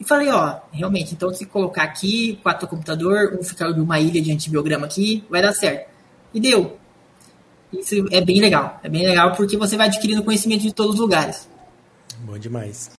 [0.00, 4.32] e falei, ó, realmente, então se colocar aqui, quatro computador, um ficar uma ilha de
[4.32, 5.88] antibiograma aqui, vai dar certo.
[6.34, 6.76] E deu.
[7.72, 8.80] Isso é bem legal.
[8.82, 11.48] É bem legal porque você vai adquirindo conhecimento de todos os lugares.
[12.20, 12.90] Bom demais.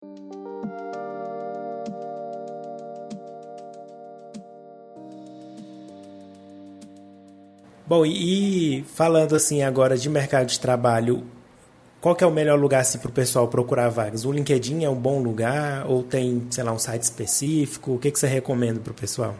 [7.84, 11.24] Bom, e falando assim agora de mercado de trabalho,
[12.02, 14.24] qual que é o melhor lugar assim, para o pessoal procurar vagas?
[14.24, 17.92] O LinkedIn é um bom lugar ou tem, sei lá, um site específico?
[17.94, 19.36] O que, que você recomenda para o pessoal?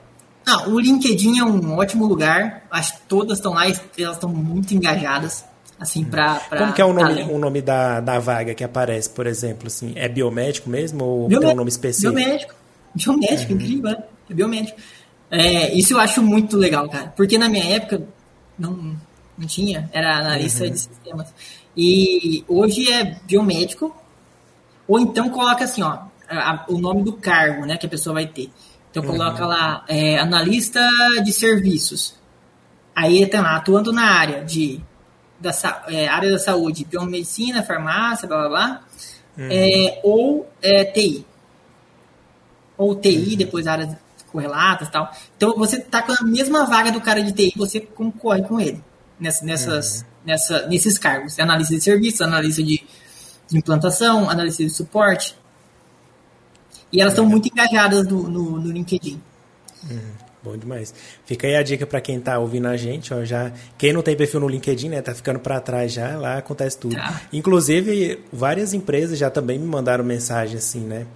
[0.47, 2.63] Ah, o LinkedIn é um ótimo lugar.
[2.71, 5.45] Acho que todas estão lá, elas estão muito engajadas.
[5.79, 9.11] Assim, pra, pra Como que é o nome, o nome da, da vaga que aparece,
[9.11, 9.67] por exemplo?
[9.67, 12.15] Assim, é biomédico mesmo ou Biomédico, tem um nome específico?
[12.15, 12.55] Biomédico.
[12.95, 13.59] Biomédico, uhum.
[13.59, 14.03] incrível, né?
[14.31, 14.81] É biomédico.
[15.29, 17.13] É, isso eu acho muito legal, cara.
[17.17, 18.07] Porque na minha época
[18.57, 18.97] não,
[19.37, 20.71] não tinha, era analista uhum.
[20.71, 21.35] de sistemas.
[21.77, 23.95] E hoje é biomédico,
[24.87, 28.27] ou então coloca assim, ó, a, o nome do cargo, né, que a pessoa vai
[28.27, 28.51] ter.
[28.91, 29.49] Então coloca uhum.
[29.49, 30.87] lá é, analista
[31.25, 32.15] de serviços.
[32.95, 34.81] Aí tem lá, atuando na área de
[35.41, 35.51] da
[35.89, 38.83] é, área da saúde, biomedicina, farmácia, blá blá blá,
[39.39, 39.49] uhum.
[39.51, 41.27] é, ou é, TI.
[42.77, 43.37] Ou TI, uhum.
[43.37, 43.97] depois áreas
[44.31, 45.11] correlatas e tal.
[45.37, 48.83] Então você tá com a mesma vaga do cara de TI, você concorre com ele
[49.23, 50.07] nessas, nessas, uhum.
[50.27, 51.39] nessa, nesses cargos.
[51.39, 52.83] Analista de serviços, analista de,
[53.49, 55.37] de implantação, analista de suporte.
[56.93, 59.21] E elas estão muito engajadas no, no, no LinkedIn.
[59.91, 59.99] Hum,
[60.43, 60.95] bom demais.
[61.25, 64.15] Fica aí a dica para quem está ouvindo a gente, ó, já quem não tem
[64.15, 66.95] perfil no LinkedIn, né, tá ficando para trás já, lá acontece tudo.
[66.95, 67.23] Tá.
[67.33, 71.07] Inclusive, várias empresas já também me mandaram mensagem assim, né,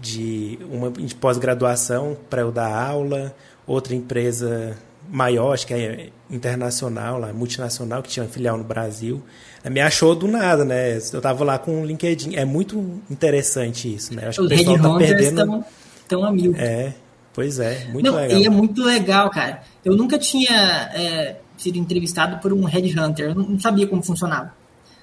[0.00, 3.34] de uma de pós-graduação para eu dar aula,
[3.64, 4.76] outra empresa
[5.08, 9.22] maior, acho que é internacional, lá, multinacional, que tinha filial no Brasil,
[9.70, 10.98] me achou do nada, né?
[11.12, 12.34] Eu tava lá com o LinkedIn.
[12.34, 14.28] É muito interessante isso, né?
[14.28, 15.64] Acho Os que o pessoal tá perdendo.
[16.00, 16.54] Estão a mil.
[16.56, 16.92] É,
[17.32, 18.40] pois é, muito Não, legal.
[18.40, 19.62] E é muito legal, cara.
[19.84, 23.30] Eu nunca tinha é, sido entrevistado por um headhunter.
[23.30, 24.52] Eu não sabia como funcionava,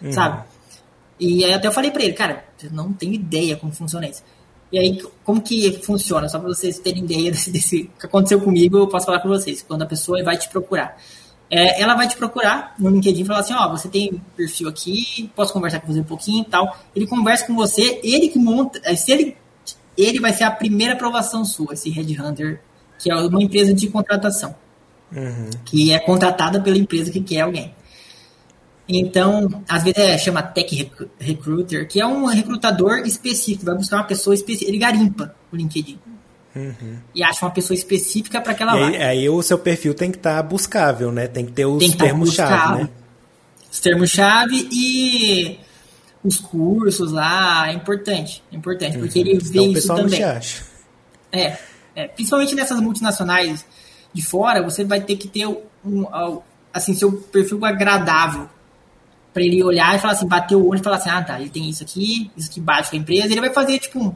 [0.02, 0.12] uhum.
[0.12, 0.44] sabe?
[1.20, 4.24] E aí até eu falei pra ele, cara, eu não tenho ideia como funciona isso.
[4.72, 6.30] E aí, como que funciona?
[6.30, 9.64] Só para vocês terem ideia desse, desse que aconteceu comigo, eu posso falar com vocês.
[9.68, 10.98] Quando a pessoa vai te procurar.
[11.52, 14.70] É, ela vai te procurar no LinkedIn e falar assim, ó, oh, você tem perfil
[14.70, 16.78] aqui, posso conversar com você um pouquinho e tal.
[16.96, 19.36] Ele conversa com você, ele que monta, é, se ele,
[19.98, 22.62] ele vai ser a primeira aprovação sua, esse Headhunter,
[23.00, 24.54] que é uma empresa de contratação,
[25.12, 25.50] uhum.
[25.66, 27.74] que é contratada pela empresa que quer alguém.
[28.92, 34.06] Então, às vezes é, chama Tech Recruiter, que é um recrutador específico, vai buscar uma
[34.06, 36.00] pessoa específica, ele garimpa o LinkedIn.
[36.56, 36.98] Uhum.
[37.14, 39.06] E acha uma pessoa específica para aquela vaga.
[39.06, 41.28] Aí o seu perfil tem que estar tá buscável, né?
[41.28, 42.90] Tem que ter os tá termos-chave, né?
[43.72, 45.60] Os termos-chave e
[46.24, 48.44] os cursos lá, é importante.
[48.52, 49.04] É importante, uhum.
[49.04, 50.24] porque ele vê então, isso também.
[50.24, 50.64] Acha.
[51.32, 51.58] É,
[51.96, 53.64] é, principalmente nessas multinacionais
[54.12, 56.42] de fora, você vai ter que ter um,
[56.74, 58.50] assim, seu perfil agradável
[59.34, 61.50] para ele olhar e falar assim, bater o olho e falar assim, ah, tá, ele
[61.50, 64.16] tem isso aqui, isso aqui bate com a empresa, ele vai fazer, tipo,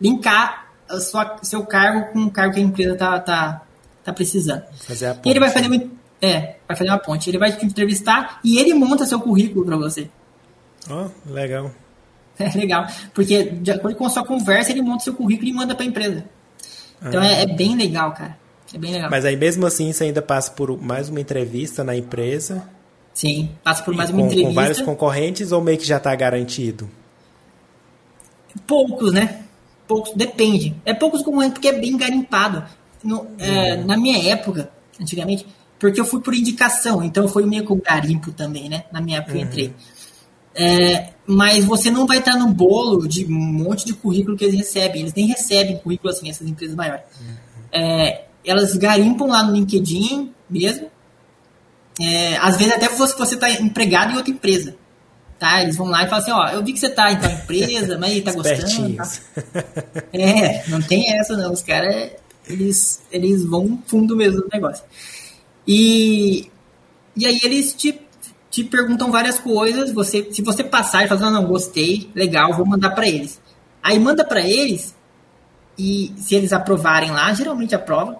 [0.00, 3.62] linkar a sua, seu cargo com o cargo que a empresa tá, tá,
[4.04, 4.62] tá precisando.
[4.86, 5.26] Fazer a ponte.
[5.26, 5.82] E ele vai fazer uma,
[6.20, 7.30] é, vai fazer uma ponte.
[7.30, 10.08] Ele vai te entrevistar e ele monta seu currículo para você.
[10.88, 11.70] Ó, oh, legal.
[12.40, 15.74] É legal, porque de acordo com a sua conversa, ele monta seu currículo e manda
[15.74, 16.24] para a empresa.
[17.02, 17.26] Então ah.
[17.26, 18.38] é, é, bem legal, cara.
[18.72, 19.10] É bem legal.
[19.10, 22.62] Mas aí mesmo assim você ainda passa por mais uma entrevista na empresa.
[23.18, 24.48] Sim, passa por mais uma com, entrevista.
[24.48, 26.88] Com vários concorrentes ou meio que já está garantido?
[28.64, 29.42] Poucos, né?
[29.88, 30.76] Poucos, depende.
[30.84, 32.64] É poucos concorrentes porque é bem garimpado.
[33.02, 33.86] No, é, uhum.
[33.86, 35.44] Na minha época, antigamente,
[35.80, 38.84] porque eu fui por indicação, então foi meio com garimpo também, né?
[38.92, 39.40] Na minha época uhum.
[39.40, 39.74] eu entrei.
[40.54, 44.56] É, mas você não vai estar no bolo de um monte de currículo que eles
[44.56, 45.00] recebem.
[45.00, 47.02] Eles nem recebem currículo assim, essas empresas maiores.
[47.20, 47.34] Uhum.
[47.72, 50.88] É, elas garimpam lá no LinkedIn mesmo.
[52.00, 54.76] É, às vezes até você está empregado em outra empresa.
[55.38, 55.62] Tá?
[55.62, 57.96] Eles vão lá e falam assim, ó, eu vi que você está em tal empresa,
[57.98, 58.96] mas tá gostando.
[58.96, 59.08] Tá?
[60.12, 61.52] É, não tem essa não.
[61.52, 62.10] Os caras,
[62.48, 64.84] eles, eles vão fundo mesmo no negócio.
[65.66, 66.50] E,
[67.14, 68.00] e aí eles te,
[68.50, 69.92] te perguntam várias coisas.
[69.92, 73.40] Você, se você passar e falar, não, não, gostei, legal, vou mandar para eles.
[73.82, 74.94] Aí manda para eles
[75.78, 78.16] e se eles aprovarem lá, geralmente aprovam,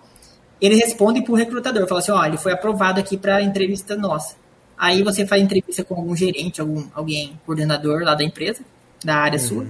[0.60, 4.36] ele responde para o recrutador, fala assim, ó, ele foi aprovado aqui para entrevista nossa.
[4.76, 8.62] Aí você faz entrevista com algum gerente, algum alguém coordenador lá da empresa,
[9.04, 9.46] da área uhum.
[9.46, 9.66] sua.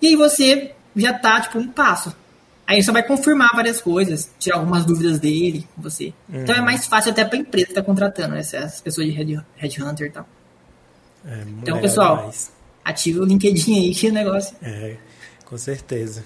[0.00, 2.14] E aí você já tá tipo um passo.
[2.66, 6.14] Aí você vai confirmar várias coisas, tirar algumas dúvidas dele com você.
[6.28, 6.42] Uhum.
[6.42, 10.06] Então é mais fácil até para a empresa que tá contratando essas pessoas de headhunter
[10.06, 10.26] e tal.
[11.24, 12.50] É, então, pessoal, demais.
[12.84, 14.56] ative o LinkedIn aí que o negócio.
[14.62, 14.96] É,
[15.44, 16.24] com certeza.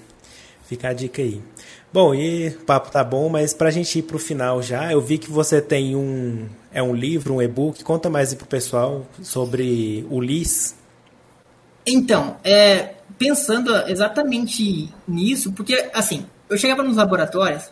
[0.66, 1.42] Fica a dica aí.
[1.96, 4.92] Bom, e o papo tá bom, mas para a gente ir para o final já,
[4.92, 7.82] eu vi que você tem um é um livro, um e-book.
[7.82, 10.76] Conta mais para o pessoal sobre o LIS.
[11.86, 17.70] Então, é, pensando exatamente nisso, porque assim, eu chegava nos laboratórios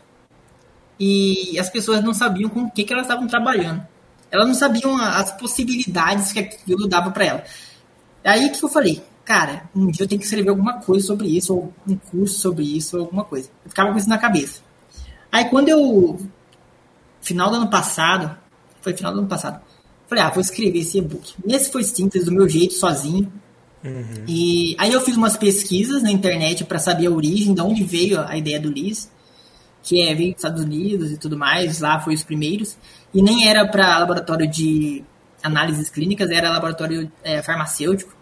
[0.99, 3.87] e as pessoas não sabiam com o que, que elas estavam trabalhando.
[4.31, 7.51] Elas não sabiam as possibilidades que aquilo dava para elas.
[8.25, 11.55] Aí que eu falei, cara, um dia eu tenho que escrever alguma coisa sobre isso,
[11.55, 13.49] ou um curso sobre isso, ou alguma coisa.
[13.65, 14.61] Eu ficava com isso na cabeça.
[15.33, 16.21] Aí quando eu.
[17.21, 18.37] Final do ano passado,
[18.83, 19.59] foi final do ano passado,
[20.07, 21.35] falei, ah, vou escrever esse e-book.
[21.49, 23.33] Esse foi simples, do meu jeito, sozinho.
[23.83, 24.25] Uhum.
[24.29, 28.21] E aí eu fiz umas pesquisas na internet para saber a origem, de onde veio
[28.21, 29.11] a ideia do LIS,
[29.83, 32.77] que é veio dos Estados Unidos e tudo mais, lá foi os primeiros.
[33.15, 35.03] E nem era para laboratório de
[35.43, 38.15] análises clínicas, era laboratório é, farmacêutico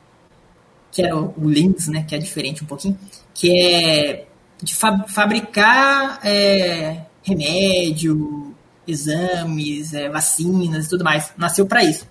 [0.92, 2.96] que era o, Links, né, que é diferente um pouquinho,
[3.34, 4.26] que é
[4.62, 8.54] de fa fabricar é, remédio,
[8.86, 11.32] exames, é, vacinas e tudo mais.
[11.36, 12.06] Nasceu para isso.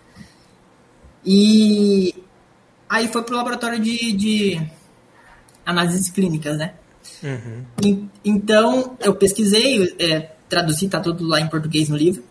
[1.23, 2.13] E
[2.89, 4.61] aí foi pro laboratório de, de
[5.65, 6.73] análises clínicas, né?
[7.23, 7.63] Uhum.
[7.83, 12.23] E, então, eu pesquisei, é, traduzi, tá tudo lá em português no livro,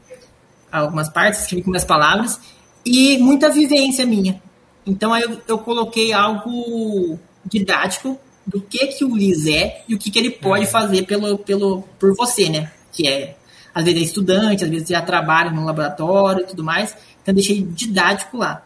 [0.70, 2.40] algumas partes, escrevi com minhas palavras,
[2.84, 4.42] e muita vivência minha.
[4.90, 9.98] Então aí eu, eu coloquei algo didático do que que o LIS é e o
[9.98, 10.70] que, que ele pode uhum.
[10.70, 12.72] fazer pelo, pelo, por você, né?
[12.90, 13.36] Que é,
[13.72, 16.96] às vezes é estudante, às vezes já trabalha no laboratório e tudo mais.
[17.22, 18.64] Então deixei didático lá.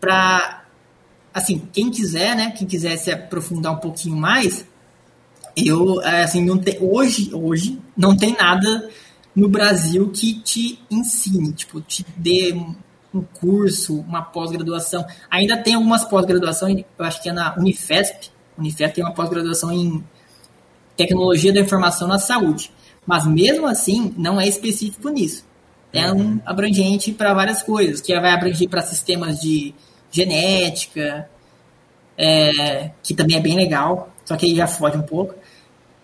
[0.00, 0.64] Para,
[1.32, 2.50] assim, quem quiser, né?
[2.50, 4.66] Quem quiser se aprofundar um pouquinho mais,
[5.56, 8.90] eu, é, assim, não tem, hoje, hoje, não tem nada
[9.34, 12.52] no Brasil que te ensine, tipo, te dê
[13.16, 15.04] um curso, uma pós-graduação.
[15.30, 18.30] Ainda tem algumas pós-graduações, eu acho que é na Unifesp.
[18.58, 20.04] Unifesp tem uma pós-graduação em
[20.96, 22.72] tecnologia da informação na saúde.
[23.06, 25.44] Mas mesmo assim, não é específico nisso.
[25.92, 26.40] É um uhum.
[26.44, 29.74] abrangente para várias coisas, que vai abranger para sistemas de
[30.10, 31.28] genética,
[32.18, 35.34] é, que também é bem legal, só que aí já foge um pouco.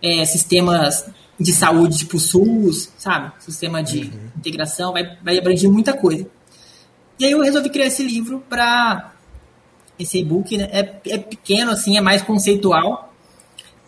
[0.01, 1.07] É, sistemas
[1.39, 3.33] de saúde tipo SUS, sabe?
[3.39, 4.31] Sistema de uhum.
[4.37, 6.27] integração, vai, vai abranger muita coisa.
[7.23, 9.13] E aí eu resolvi criar esse livro para
[9.97, 10.69] esse e-book, né?
[10.73, 13.15] É, é pequeno, assim, é mais conceitual.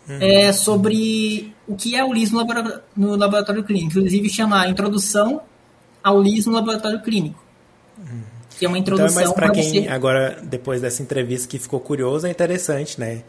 [0.07, 0.19] Uhum.
[0.21, 3.99] É sobre o que é o LIS no laboratório, no laboratório clínico.
[3.99, 5.41] Inclusive chama Introdução
[6.01, 7.43] ao LIS no Laboratório Clínico.
[7.97, 8.21] Uhum.
[8.57, 9.89] Que é uma introdução então, mas para quem você...
[9.89, 13.23] agora, depois dessa entrevista que ficou curioso, é interessante, né?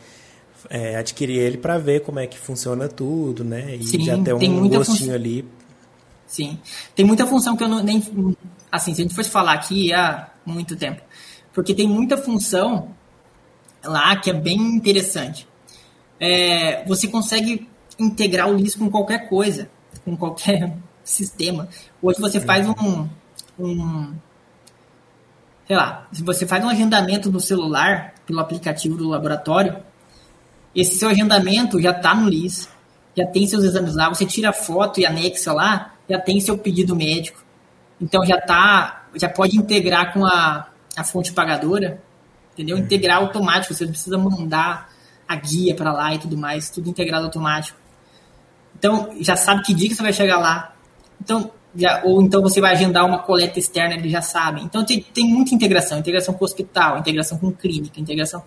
[0.70, 3.74] É, adquirir ele para ver como é que funciona tudo, né?
[3.74, 5.44] E Sim, já ter um gostinho ali.
[6.28, 6.61] Sim.
[6.94, 8.00] Tem muita função que eu não, nem
[8.77, 11.03] assim, se a gente fosse falar aqui há muito tempo.
[11.53, 12.95] porque tem muita função
[13.83, 15.49] lá que é bem interessante.
[16.20, 17.68] É, você consegue
[17.99, 19.70] integrar o LIS com qualquer coisa,
[20.05, 21.68] com qualquer sistema.
[22.03, 23.09] Hoje você faz um,
[23.59, 24.14] um
[25.66, 29.83] sei lá, se você faz um agendamento no celular pelo aplicativo do laboratório,
[30.74, 32.68] esse seu agendamento já está no LIS,
[33.16, 36.57] já tem seus exames lá, você tira a foto e anexa lá, já tem seu
[36.59, 37.45] pedido médico.
[38.01, 42.03] Então já tá, já pode integrar com a, a fonte pagadora,
[42.53, 42.76] entendeu?
[42.76, 44.90] Integrar automático, você não precisa mandar
[45.26, 47.78] a guia para lá e tudo mais, tudo integrado automático.
[48.78, 50.74] Então já sabe que dia que você vai chegar lá.
[51.20, 54.64] Então já, ou então você vai agendar uma coleta externa, eles já sabem.
[54.64, 58.42] Então tem, tem muita integração, integração com o hospital, integração com clínica, integração.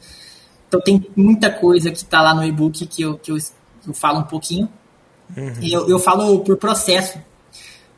[0.67, 3.37] Então tem muita coisa que está lá no e-book que eu, que eu,
[3.87, 4.69] eu falo um pouquinho.
[5.35, 5.53] Uhum.
[5.61, 7.19] Eu, eu falo por processo.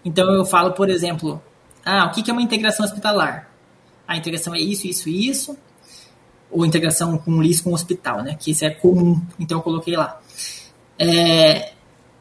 [0.04, 1.42] Então eu falo, por exemplo,
[1.86, 3.50] ah, o que é uma integração hospitalar?
[4.08, 5.58] A integração é isso, isso e isso.
[6.50, 8.36] Ou integração com o LIS com o hospital, né?
[8.40, 9.22] Que isso é comum.
[9.40, 10.20] Então eu coloquei lá.
[11.00, 11.72] É,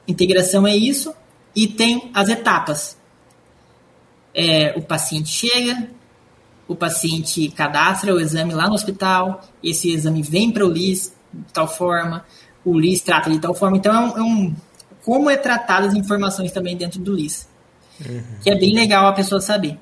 [0.06, 1.14] integração é isso.
[1.54, 3.00] E tem as etapas
[4.34, 5.88] é, o paciente chega,
[6.68, 11.52] o paciente cadastra o exame lá no hospital, esse exame vem para o LIS de
[11.52, 12.24] tal forma,
[12.64, 13.76] o LIS trata de tal forma.
[13.76, 14.56] Então, é um, é um
[15.04, 17.48] como é tratado as informações também dentro do LIS.
[18.08, 18.22] Uhum.
[18.42, 19.78] Que é bem legal a pessoa saber.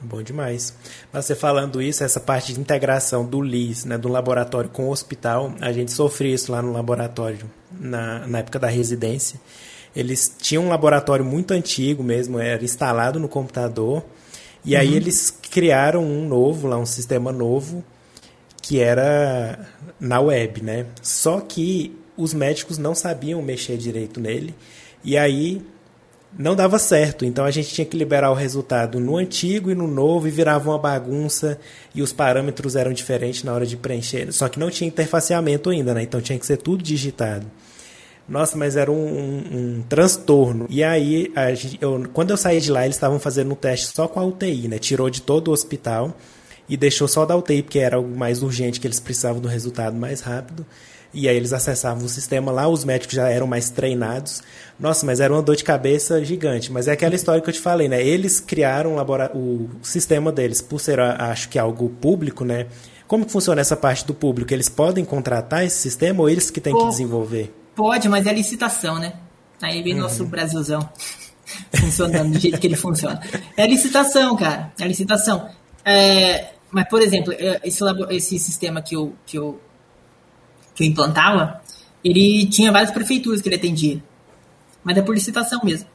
[0.00, 0.74] Bom demais.
[1.12, 4.90] Mas você falando isso, essa parte de integração do LIS, né, do laboratório com o
[4.90, 9.40] hospital, a gente sofreu isso lá no laboratório na, na época da residência.
[9.94, 14.04] Eles tinham um laboratório muito antigo mesmo, era instalado no computador.
[14.64, 14.80] E uhum.
[14.80, 17.84] aí eles criaram um novo, lá um sistema novo,
[18.60, 19.68] que era
[20.00, 20.86] na web, né?
[21.00, 24.54] Só que os médicos não sabiam mexer direito nele.
[25.04, 25.62] E aí
[26.38, 27.24] não dava certo.
[27.24, 30.70] Então a gente tinha que liberar o resultado no antigo e no novo e virava
[30.70, 31.58] uma bagunça
[31.94, 34.32] e os parâmetros eram diferentes na hora de preencher.
[34.32, 36.02] Só que não tinha interfaceamento ainda, né?
[36.02, 37.46] Então tinha que ser tudo digitado.
[38.28, 40.66] Nossa, mas era um, um, um transtorno.
[40.70, 44.06] E aí, gente, eu, quando eu saí de lá, eles estavam fazendo um teste só
[44.06, 44.78] com a UTI, né?
[44.78, 46.16] Tirou de todo o hospital
[46.68, 49.96] e deixou só da UTI, porque era o mais urgente, que eles precisavam do resultado
[49.96, 50.64] mais rápido.
[51.14, 54.42] E aí eles acessavam o sistema lá, os médicos já eram mais treinados.
[54.80, 56.72] Nossa, mas era uma dor de cabeça gigante.
[56.72, 58.02] Mas é aquela história que eu te falei, né?
[58.02, 58.96] Eles criaram
[59.34, 62.66] o sistema deles, por ser, acho que algo público, né?
[63.06, 64.54] Como que funciona essa parte do público?
[64.54, 67.54] Eles podem contratar esse sistema ou eles que têm que desenvolver?
[67.74, 69.12] Pode, mas é licitação, né?
[69.60, 70.00] Aí vem uhum.
[70.00, 70.88] nosso Brasilzão
[71.78, 73.20] funcionando do jeito que ele funciona.
[73.54, 74.72] É licitação, cara.
[74.80, 75.48] É licitação.
[75.84, 79.60] É, mas, por exemplo, é, esse, esse sistema que eu, que, eu,
[80.74, 81.60] que eu implantava,
[82.04, 84.02] ele tinha várias prefeituras que ele atendia.
[84.82, 85.88] Mas é por licitação mesmo.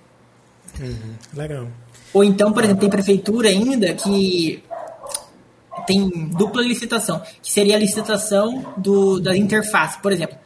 [0.79, 1.15] Uhum.
[1.33, 1.67] Legal.
[2.13, 4.63] Ou então, por exemplo, tem prefeitura ainda que
[5.85, 9.99] tem dupla licitação, que seria a licitação do, da interface.
[10.01, 10.37] Por exemplo,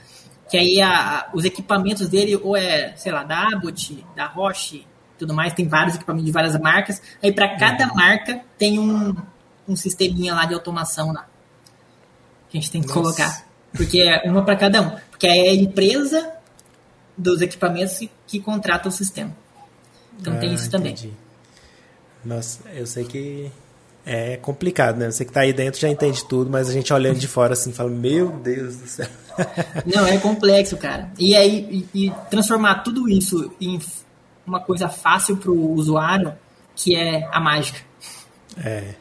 [0.50, 4.86] que aí a, os equipamentos dele ou é, sei lá, da Abbott, da Roche,
[5.18, 7.02] tudo mais, tem vários equipamentos de várias marcas.
[7.22, 7.96] Aí para cada uhum.
[7.96, 9.16] marca tem um,
[9.68, 11.28] um sisteminha lá de automação lá.
[12.50, 13.02] Que a gente tem que Nossa.
[13.02, 13.51] colocar.
[13.74, 14.92] Porque é uma para cada um.
[15.10, 16.32] Porque é a empresa
[17.18, 19.36] dos equipamentos que, que contrata o sistema.
[20.20, 20.94] Então ah, tem isso também.
[20.94, 21.14] Entendi.
[22.24, 23.52] Nossa, eu sei que
[24.06, 25.10] é complicado, né?
[25.10, 27.72] Você que tá aí dentro já entende tudo, mas a gente olhando de fora assim
[27.72, 29.08] fala, meu Deus do céu.
[29.86, 31.12] Não, é complexo, cara.
[31.18, 33.80] E aí, e, e transformar tudo isso em
[34.46, 36.34] uma coisa fácil para o usuário,
[36.76, 37.80] que é a mágica.
[38.58, 38.96] É.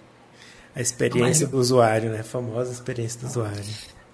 [0.75, 2.21] A experiência a do usuário, né?
[2.21, 3.65] A famosa experiência do usuário.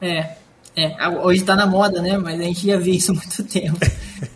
[0.00, 0.36] É.
[0.76, 2.18] É, hoje está na moda, né?
[2.18, 3.78] Mas a gente já viu isso há muito tempo.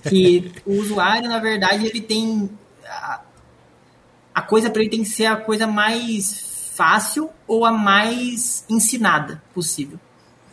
[0.08, 2.50] Que o usuário, na verdade, ele tem.
[2.86, 3.20] A,
[4.34, 9.42] a coisa para ele tem que ser a coisa mais fácil ou a mais ensinada
[9.54, 9.98] possível.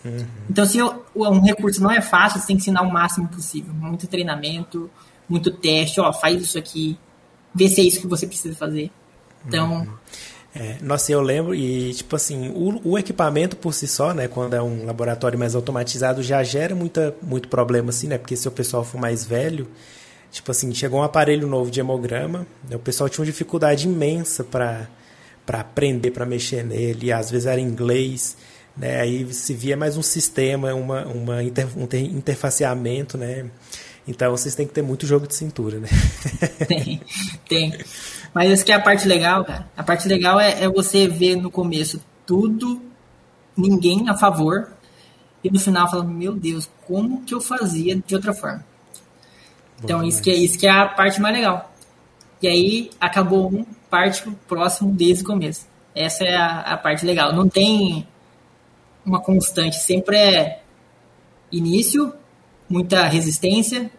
[0.03, 0.25] Uhum.
[0.49, 3.73] Então, se um recurso não é fácil, você tem que ensinar o máximo possível.
[3.73, 4.89] Muito treinamento,
[5.27, 6.97] muito teste, ó, faz isso aqui,
[7.53, 8.91] vê se é isso que você precisa fazer.
[9.45, 9.79] Então.
[9.79, 9.93] Uhum.
[10.59, 14.55] É, nossa, eu lembro, e tipo assim, o, o, equipamento por si só, né, quando
[14.55, 18.51] é um laboratório mais automatizado, já gera muita, muito problema, assim, né, porque se o
[18.51, 19.67] pessoal for mais velho,
[20.31, 24.43] tipo assim, chegou um aparelho novo de hemograma, né, o pessoal tinha uma dificuldade imensa
[24.43, 24.87] para
[25.47, 28.35] aprender, para mexer nele, às vezes era inglês,
[28.77, 29.01] né?
[29.01, 33.45] Aí se via mais um sistema, uma, uma inter, um interfaceamento, né?
[34.07, 35.89] Então vocês têm que ter muito jogo de cintura, né?
[36.67, 37.01] Tem,
[37.49, 37.77] tem.
[38.33, 39.69] Mas essa que é a parte legal, cara.
[39.75, 42.81] A parte legal é, é você ver no começo tudo,
[43.55, 44.69] ninguém a favor,
[45.43, 48.65] e no final falando, meu Deus, como que eu fazia de outra forma?
[49.83, 51.73] Então isso que, é, isso que é a parte mais legal.
[52.41, 55.65] E aí acabou um, parte pro próximo desde o começo.
[55.95, 57.33] Essa é a, a parte legal.
[57.33, 58.07] Não tem
[59.05, 60.61] uma constante, sempre é
[61.51, 62.13] início,
[62.69, 63.89] muita resistência,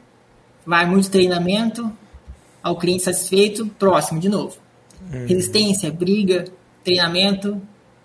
[0.66, 1.90] vai muito treinamento,
[2.62, 4.56] ao cliente satisfeito, próximo de novo.
[5.12, 5.26] Uhum.
[5.26, 6.44] Resistência, briga,
[6.84, 7.60] treinamento,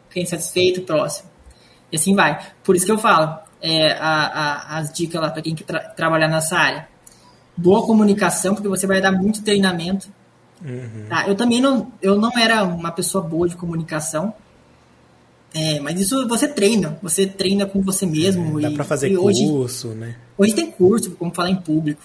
[0.09, 1.29] cliente satisfeito, próximo.
[1.91, 2.39] E assim vai.
[2.63, 5.79] Por isso que eu falo, é, a, a, as dicas lá para quem quer tra
[5.79, 6.87] trabalhar nessa área.
[7.55, 10.07] Boa comunicação, porque você vai dar muito treinamento.
[10.63, 11.05] Uhum.
[11.07, 11.27] Tá?
[11.27, 14.33] Eu também não, eu não era uma pessoa boa de comunicação.
[15.53, 18.59] É, mas isso você treina, você treina com você mesmo.
[18.59, 20.15] É, dá para fazer curso, hoje, né?
[20.35, 22.01] Hoje tem curso, como falar em público.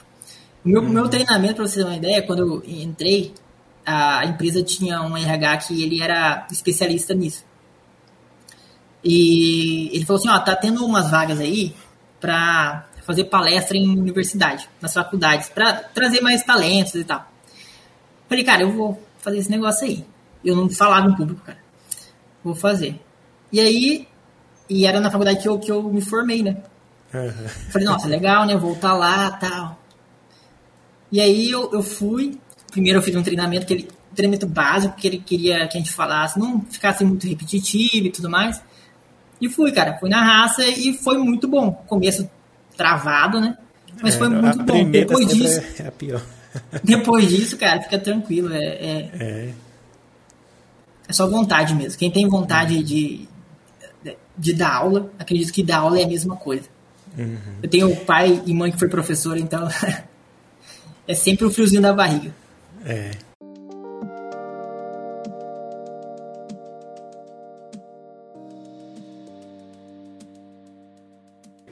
[0.68, 0.88] Meu, uhum.
[0.90, 3.32] meu treinamento, para você ter uma ideia, quando eu entrei,
[3.86, 7.42] a empresa tinha um RH que ele era especialista nisso.
[9.02, 11.74] E ele falou assim, ó, tá tendo umas vagas aí
[12.20, 17.26] para fazer palestra em universidade, nas faculdades, para trazer mais talentos e tal.
[18.28, 20.04] Falei, cara, eu vou fazer esse negócio aí.
[20.44, 21.58] Eu não falava em público, cara.
[22.44, 23.00] Vou fazer.
[23.50, 24.06] E aí,
[24.68, 26.58] e era na faculdade que eu, que eu me formei, né?
[27.14, 27.48] Uhum.
[27.70, 28.54] Falei, nossa, legal, né?
[28.54, 29.77] Voltar lá tal.
[31.10, 32.38] E aí eu, eu fui.
[32.70, 35.80] Primeiro eu fiz um treinamento, que ele, um treinamento básico, que ele queria que a
[35.80, 38.62] gente falasse, não ficasse muito repetitivo e tudo mais.
[39.40, 39.96] E fui, cara.
[39.98, 41.72] Fui na raça e foi muito bom.
[41.86, 42.28] Começo
[42.76, 43.56] travado, né?
[44.02, 44.90] Mas é, foi muito bom.
[44.90, 45.60] Depois disso.
[45.78, 46.22] É a pior.
[46.82, 48.52] depois disso, cara, fica tranquilo.
[48.52, 49.54] É, é, é.
[51.08, 51.98] é só vontade mesmo.
[51.98, 53.28] Quem tem vontade de,
[54.36, 56.64] de dar aula, acredito que dar aula é a mesma coisa.
[57.16, 57.38] Uhum.
[57.62, 59.68] Eu tenho pai e mãe que foi professor, então
[61.08, 62.30] é sempre um friozinho da barriga.
[62.84, 63.12] É.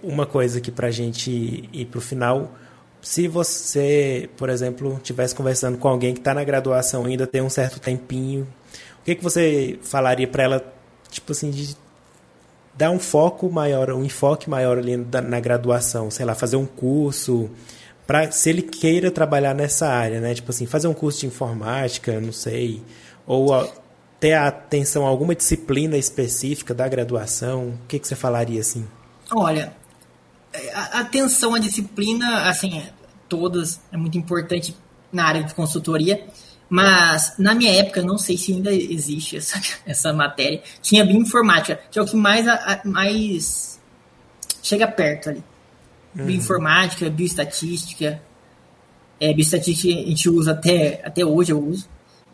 [0.02, 2.54] Uma coisa que pra gente ir pro final,
[3.02, 7.50] se você, por exemplo, estivesse conversando com alguém que está na graduação ainda tem um
[7.50, 8.46] certo tempinho,
[9.00, 10.74] o que, que você falaria para ela,
[11.10, 11.76] tipo assim, de
[12.74, 16.66] dar um foco maior, um enfoque maior ali na, na graduação, sei lá, fazer um
[16.66, 17.50] curso,
[18.06, 20.34] para se ele queira trabalhar nessa área, né?
[20.34, 22.82] Tipo assim, fazer um curso de informática, não sei,
[23.26, 23.52] ou
[24.20, 28.86] ter atenção a alguma disciplina específica da graduação, o que, que você falaria assim?
[29.34, 29.72] Olha,
[30.72, 32.82] a atenção à disciplina, assim,
[33.28, 34.76] todas é muito importante
[35.12, 36.26] na área de consultoria,
[36.68, 41.98] mas na minha época, não sei se ainda existe essa, essa matéria, tinha bioinformática, que
[41.98, 42.46] é o que mais,
[42.84, 43.80] mais
[44.62, 45.44] chega perto ali.
[46.16, 46.26] Uhum.
[46.26, 48.20] Bioinformática, bioestatística.
[49.20, 51.88] É, bioestatística a gente usa até, até hoje, eu uso.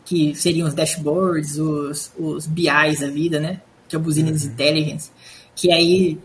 [0.04, 3.60] Que seriam os dashboards, os, os BIs da vida, né?
[3.88, 4.50] Que é o Business uhum.
[4.50, 5.10] Intelligence.
[5.54, 6.18] Que aí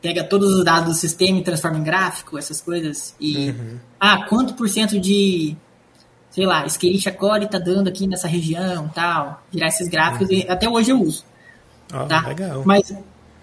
[0.00, 3.14] pega todos os dados do sistema e transforma em gráfico, essas coisas.
[3.20, 3.78] E, uhum.
[3.98, 5.56] ah, quanto por cento de
[6.32, 10.34] sei lá, Escherichia coli tá dando aqui nessa região, tal, virar esses gráficos, uhum.
[10.34, 11.24] e até hoje eu uso.
[11.92, 12.26] Oh, tá?
[12.26, 12.62] Legal.
[12.64, 12.94] Mas,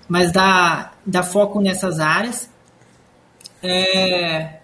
[0.07, 2.49] mas dá, dá foco nessas áreas.
[3.61, 4.59] É,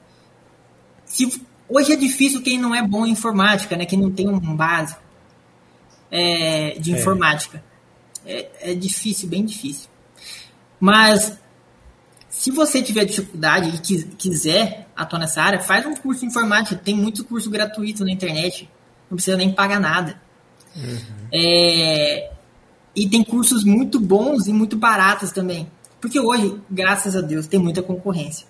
[1.06, 3.86] se, hoje é difícil quem não é bom em informática, né?
[3.86, 5.02] Quem não tem um básico
[6.12, 6.98] é, de é.
[6.98, 7.64] informática.
[8.26, 9.90] É, é difícil, bem difícil.
[10.80, 11.38] Mas
[12.30, 16.76] se você tiver dificuldade e quiser atuar nessa área, faz um curso de informática.
[16.76, 18.70] Tem muito curso gratuito na internet.
[19.10, 20.22] Não precisa nem pagar nada.
[20.76, 20.98] Uhum.
[21.34, 22.32] É,
[22.96, 25.72] e tem cursos muito bons e muito baratos também.
[26.00, 28.46] Porque hoje, graças a Deus, tem muita concorrência.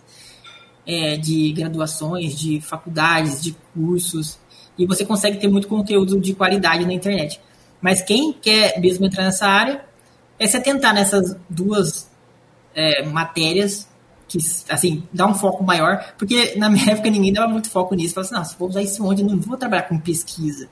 [0.88, 4.40] É, de graduações, de faculdades, de cursos.
[4.78, 7.42] E você consegue ter muito conteúdo de qualidade na internet.
[7.82, 9.84] Mas quem quer mesmo entrar nessa área,
[10.40, 12.10] é se atentar nessas duas
[12.74, 13.88] é, matérias
[14.28, 14.38] que,
[14.70, 18.14] assim, dá um foco maior, porque na minha época ninguém dava muito foco nisso.
[18.14, 20.68] Falava assim, não, se vou usar isso onde, eu não vou trabalhar com pesquisa.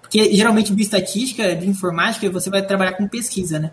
[0.00, 3.72] Porque geralmente bioestatística, de informática, você vai trabalhar com pesquisa, né?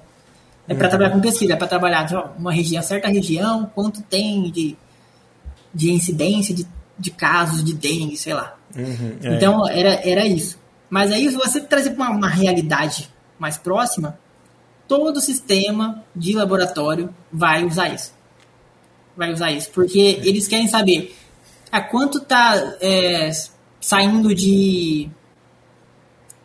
[0.67, 0.89] É para uhum.
[0.89, 4.75] trabalhar com pesquisa, é para trabalhar ó, uma região, certa região, quanto tem de,
[5.75, 6.65] de incidência de,
[6.97, 8.55] de casos de dengue, sei lá.
[8.73, 9.35] Uhum, é.
[9.35, 10.57] Então era, era isso.
[10.89, 14.17] Mas aí, se você trazer para uma, uma realidade mais próxima,
[14.87, 18.13] todo sistema de laboratório vai usar isso.
[19.17, 21.15] Vai usar isso, porque eles querem saber
[21.71, 23.29] a quanto está é,
[23.79, 25.09] saindo de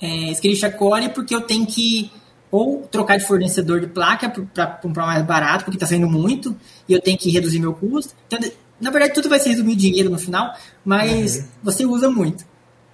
[0.01, 2.11] é, Escherichia coli, porque eu tenho que
[2.51, 6.57] ou trocar de fornecedor de placa para comprar mais barato, porque está saindo muito,
[6.89, 8.15] e eu tenho que reduzir meu custo.
[8.27, 8.41] Então,
[8.81, 10.55] na verdade, tudo vai ser resumir dinheiro no final,
[10.85, 11.45] mas uhum.
[11.63, 12.45] você usa muito.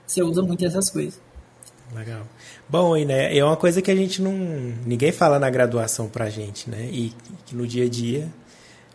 [0.06, 1.20] Você usa muito essas coisas.
[1.94, 2.26] Legal.
[2.68, 4.32] Bom, e né, é uma coisa que a gente não.
[4.84, 6.88] ninguém fala na graduação pra gente, né?
[6.90, 7.12] E
[7.44, 8.28] que no dia a dia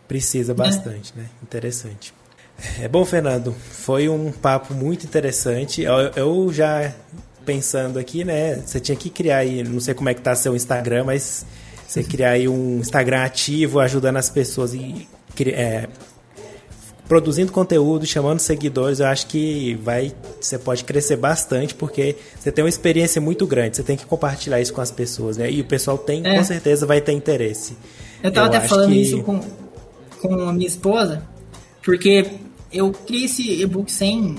[0.06, 1.22] precisa bastante, é.
[1.22, 1.28] né?
[1.42, 2.12] Interessante.
[2.80, 5.82] É bom, Fernando, foi um papo muito interessante.
[5.82, 6.94] Eu, eu já
[7.44, 8.56] pensando aqui, né?
[8.56, 11.46] Você tinha que criar aí, não sei como é que tá seu Instagram, mas
[11.86, 15.08] você criar aí um Instagram ativo, ajudando as pessoas e
[15.46, 15.88] é,
[17.12, 22.64] produzindo conteúdo, chamando seguidores, eu acho que vai, você pode crescer bastante porque você tem
[22.64, 23.76] uma experiência muito grande.
[23.76, 25.50] Você tem que compartilhar isso com as pessoas, né?
[25.50, 26.38] E o pessoal tem, é.
[26.38, 27.76] com certeza, vai ter interesse.
[28.22, 29.02] Eu tava eu até falando que...
[29.02, 29.40] isso com,
[30.22, 31.22] com a minha esposa,
[31.84, 32.30] porque
[32.72, 34.36] eu criei esse e-book sem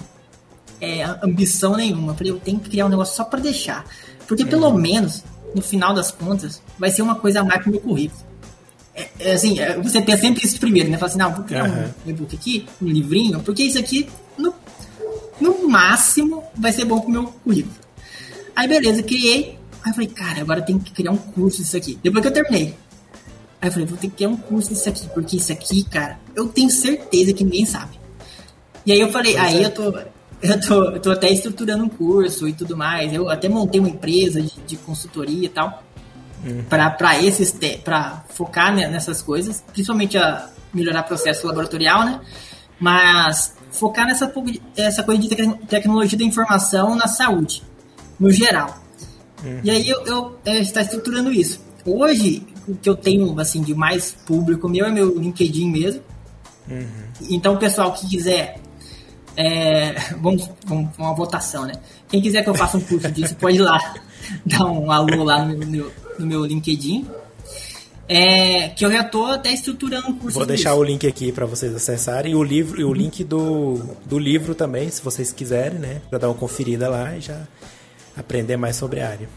[0.82, 2.14] é, ambição nenhuma.
[2.14, 3.86] Eu falei, eu tenho que criar um negócio só para deixar.
[4.28, 4.80] Porque pelo uhum.
[4.80, 5.24] menos,
[5.54, 8.33] no final das contas, vai ser uma coisa a mais pro meu currículo.
[8.96, 10.98] É, é, assim, é, você tem sempre isso primeiro, né?
[10.98, 11.90] Fala assim, não, vou criar uhum.
[12.06, 14.08] um e-book aqui, um livrinho, porque isso aqui,
[14.38, 14.54] no,
[15.42, 17.76] no máximo, vai ser bom pro meu currículo.
[18.56, 19.58] Aí, beleza, criei.
[19.84, 22.00] Aí eu falei, cara, agora tenho que criar um curso disso aqui.
[22.04, 22.76] Depois que eu terminei.
[23.60, 26.20] Aí eu falei, vou ter que criar um curso disso aqui, porque isso aqui, cara,
[26.36, 28.00] eu tenho certeza que ninguém sabe.
[28.86, 29.66] E aí eu falei, pois aí é.
[29.66, 29.94] eu tô.
[30.44, 33.14] Eu tô, eu tô até estruturando um curso e tudo mais.
[33.14, 35.82] Eu até montei uma empresa de, de consultoria e tal
[36.44, 36.64] uhum.
[36.64, 42.22] para esses para focar nessas coisas, principalmente a melhorar processo laboratorial, né?
[42.80, 44.32] Mas focar nessa
[44.76, 45.36] essa coisa de
[45.68, 47.64] tecnologia da informação na saúde,
[48.20, 48.82] no geral.
[49.64, 51.60] E aí eu, eu, eu está estruturando isso.
[51.86, 56.02] Hoje o que eu tenho assim de mais público meu é meu LinkedIn mesmo.
[56.70, 56.88] Uhum.
[57.30, 58.58] Então pessoal que quiser
[59.36, 61.74] é, vamos, vamos uma votação, né?
[62.08, 63.78] Quem quiser que eu faça um curso disso, pode ir lá
[64.46, 67.08] dar um alô lá no meu, no meu LinkedIn.
[68.08, 70.38] É, que eu já tô até estruturando um curso.
[70.38, 70.82] Vou deixar disso.
[70.82, 74.54] o link aqui para vocês acessarem e o livro e o link do, do livro
[74.54, 77.48] também, se vocês quiserem, né, para dar uma conferida lá e já
[78.16, 79.30] aprender mais sobre a área.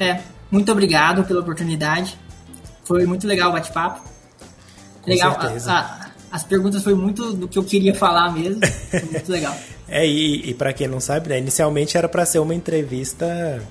[0.00, 2.18] É, muito obrigado pela oportunidade.
[2.84, 4.08] Foi muito legal o bate-papo.
[5.06, 5.36] Legal.
[5.38, 8.60] A, a, as perguntas foi muito do que eu queria falar mesmo.
[8.90, 9.56] Foi muito legal.
[9.88, 13.62] é, e, e para quem não sabe, né, inicialmente era para ser uma entrevista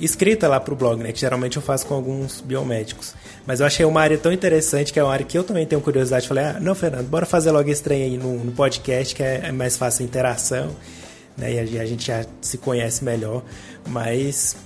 [0.00, 1.12] escrita lá pro blog, né?
[1.12, 3.14] Que geralmente eu faço com alguns biomédicos.
[3.46, 5.80] Mas eu achei uma área tão interessante, que é uma área que eu também tenho
[5.80, 6.28] curiosidade.
[6.28, 9.42] Falei, ah, não, Fernando, bora fazer logo esse trem aí no, no podcast, que é,
[9.44, 10.70] é, mais fácil a interação,
[11.36, 11.52] né?
[11.52, 13.42] E a, a, gente já se conhece melhor.
[13.88, 14.56] Mas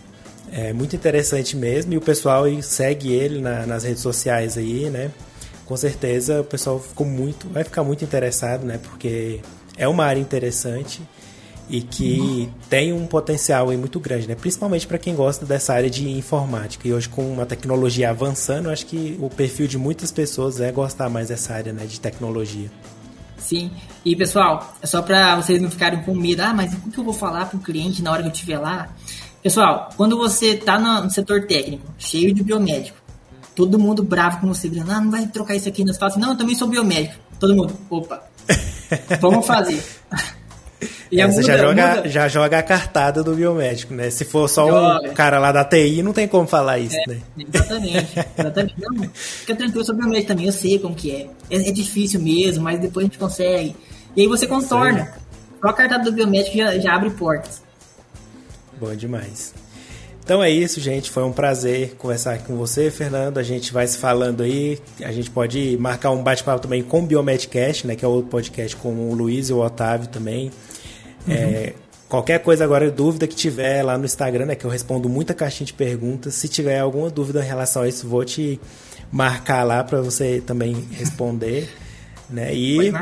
[0.52, 1.92] é muito interessante mesmo.
[1.92, 5.10] E o pessoal segue ele na, nas redes sociais aí, né?
[5.64, 8.80] Com certeza o pessoal ficou muito, vai ficar muito interessado, né?
[8.82, 9.40] Porque
[9.78, 11.00] é uma área interessante
[11.70, 14.34] e que tem um potencial muito grande, né?
[14.34, 16.86] principalmente para quem gosta dessa área de informática.
[16.86, 21.08] E hoje, com uma tecnologia avançando, acho que o perfil de muitas pessoas é gostar
[21.08, 22.70] mais dessa área né, de tecnologia.
[23.38, 23.70] Sim,
[24.04, 27.04] e pessoal, é só para vocês não ficarem com medo, ah, mas o que eu
[27.04, 28.88] vou falar para o cliente na hora que eu estiver lá?
[29.42, 32.98] Pessoal, quando você está no setor técnico, cheio de biomédico,
[33.54, 35.92] todo mundo bravo com você, gritando, ah, não vai trocar isso aqui, não.
[35.92, 37.14] Você fala assim, não, eu também sou biomédico.
[37.38, 38.22] Todo mundo, opa,
[39.20, 39.82] vamos fazer.
[41.10, 42.08] E é, você já, joga, muda.
[42.08, 44.10] já joga a cartada do biomédico, né?
[44.10, 45.10] Se for só joga.
[45.10, 47.20] um cara lá da TI, não tem como falar isso, é, né?
[47.38, 48.18] Exatamente.
[48.38, 48.74] exatamente.
[48.80, 51.28] Não, fica tranquilo sobre o biomédico também, eu sei como que é.
[51.50, 51.68] é.
[51.68, 51.72] é.
[51.72, 53.76] difícil mesmo, mas depois a gente consegue.
[54.16, 55.12] E aí você contorna.
[55.60, 57.62] Só a cartada do biomédico já, já abre portas.
[58.80, 59.52] Bom demais.
[60.30, 61.10] Então é isso, gente.
[61.10, 63.38] Foi um prazer conversar com você, Fernando.
[63.38, 64.78] A gente vai se falando aí.
[65.02, 67.96] A gente pode marcar um bate-papo também com o Biomedcast, né?
[67.96, 70.52] Que é outro podcast com o Luiz e o Otávio também.
[71.26, 71.34] Uhum.
[71.34, 71.74] É,
[72.08, 75.66] qualquer coisa agora, dúvida que tiver lá no Instagram, né, que eu respondo muita caixinha
[75.66, 76.34] de perguntas.
[76.34, 78.60] Se tiver alguma dúvida em relação a isso, vou te
[79.12, 81.68] marcar lá para você também responder.
[82.30, 82.54] né?
[82.54, 82.92] E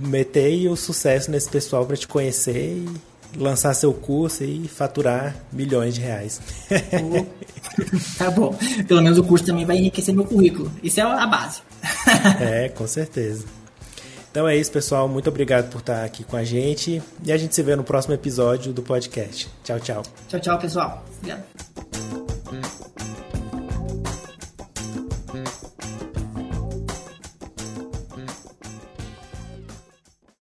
[0.00, 2.88] meter o sucesso nesse pessoal para te conhecer e
[3.36, 6.40] lançar seu curso e faturar milhões de reais.
[8.16, 8.56] tá bom.
[8.86, 10.72] Pelo menos o curso também vai enriquecer meu currículo.
[10.82, 11.60] Isso é a base.
[12.40, 13.44] é, com certeza.
[14.38, 15.08] Então é isso, pessoal.
[15.08, 17.02] Muito obrigado por estar aqui com a gente.
[17.24, 19.48] E a gente se vê no próximo episódio do podcast.
[19.64, 20.02] Tchau, tchau.
[20.28, 21.04] Tchau, tchau, pessoal.
[21.18, 22.27] Obrigado.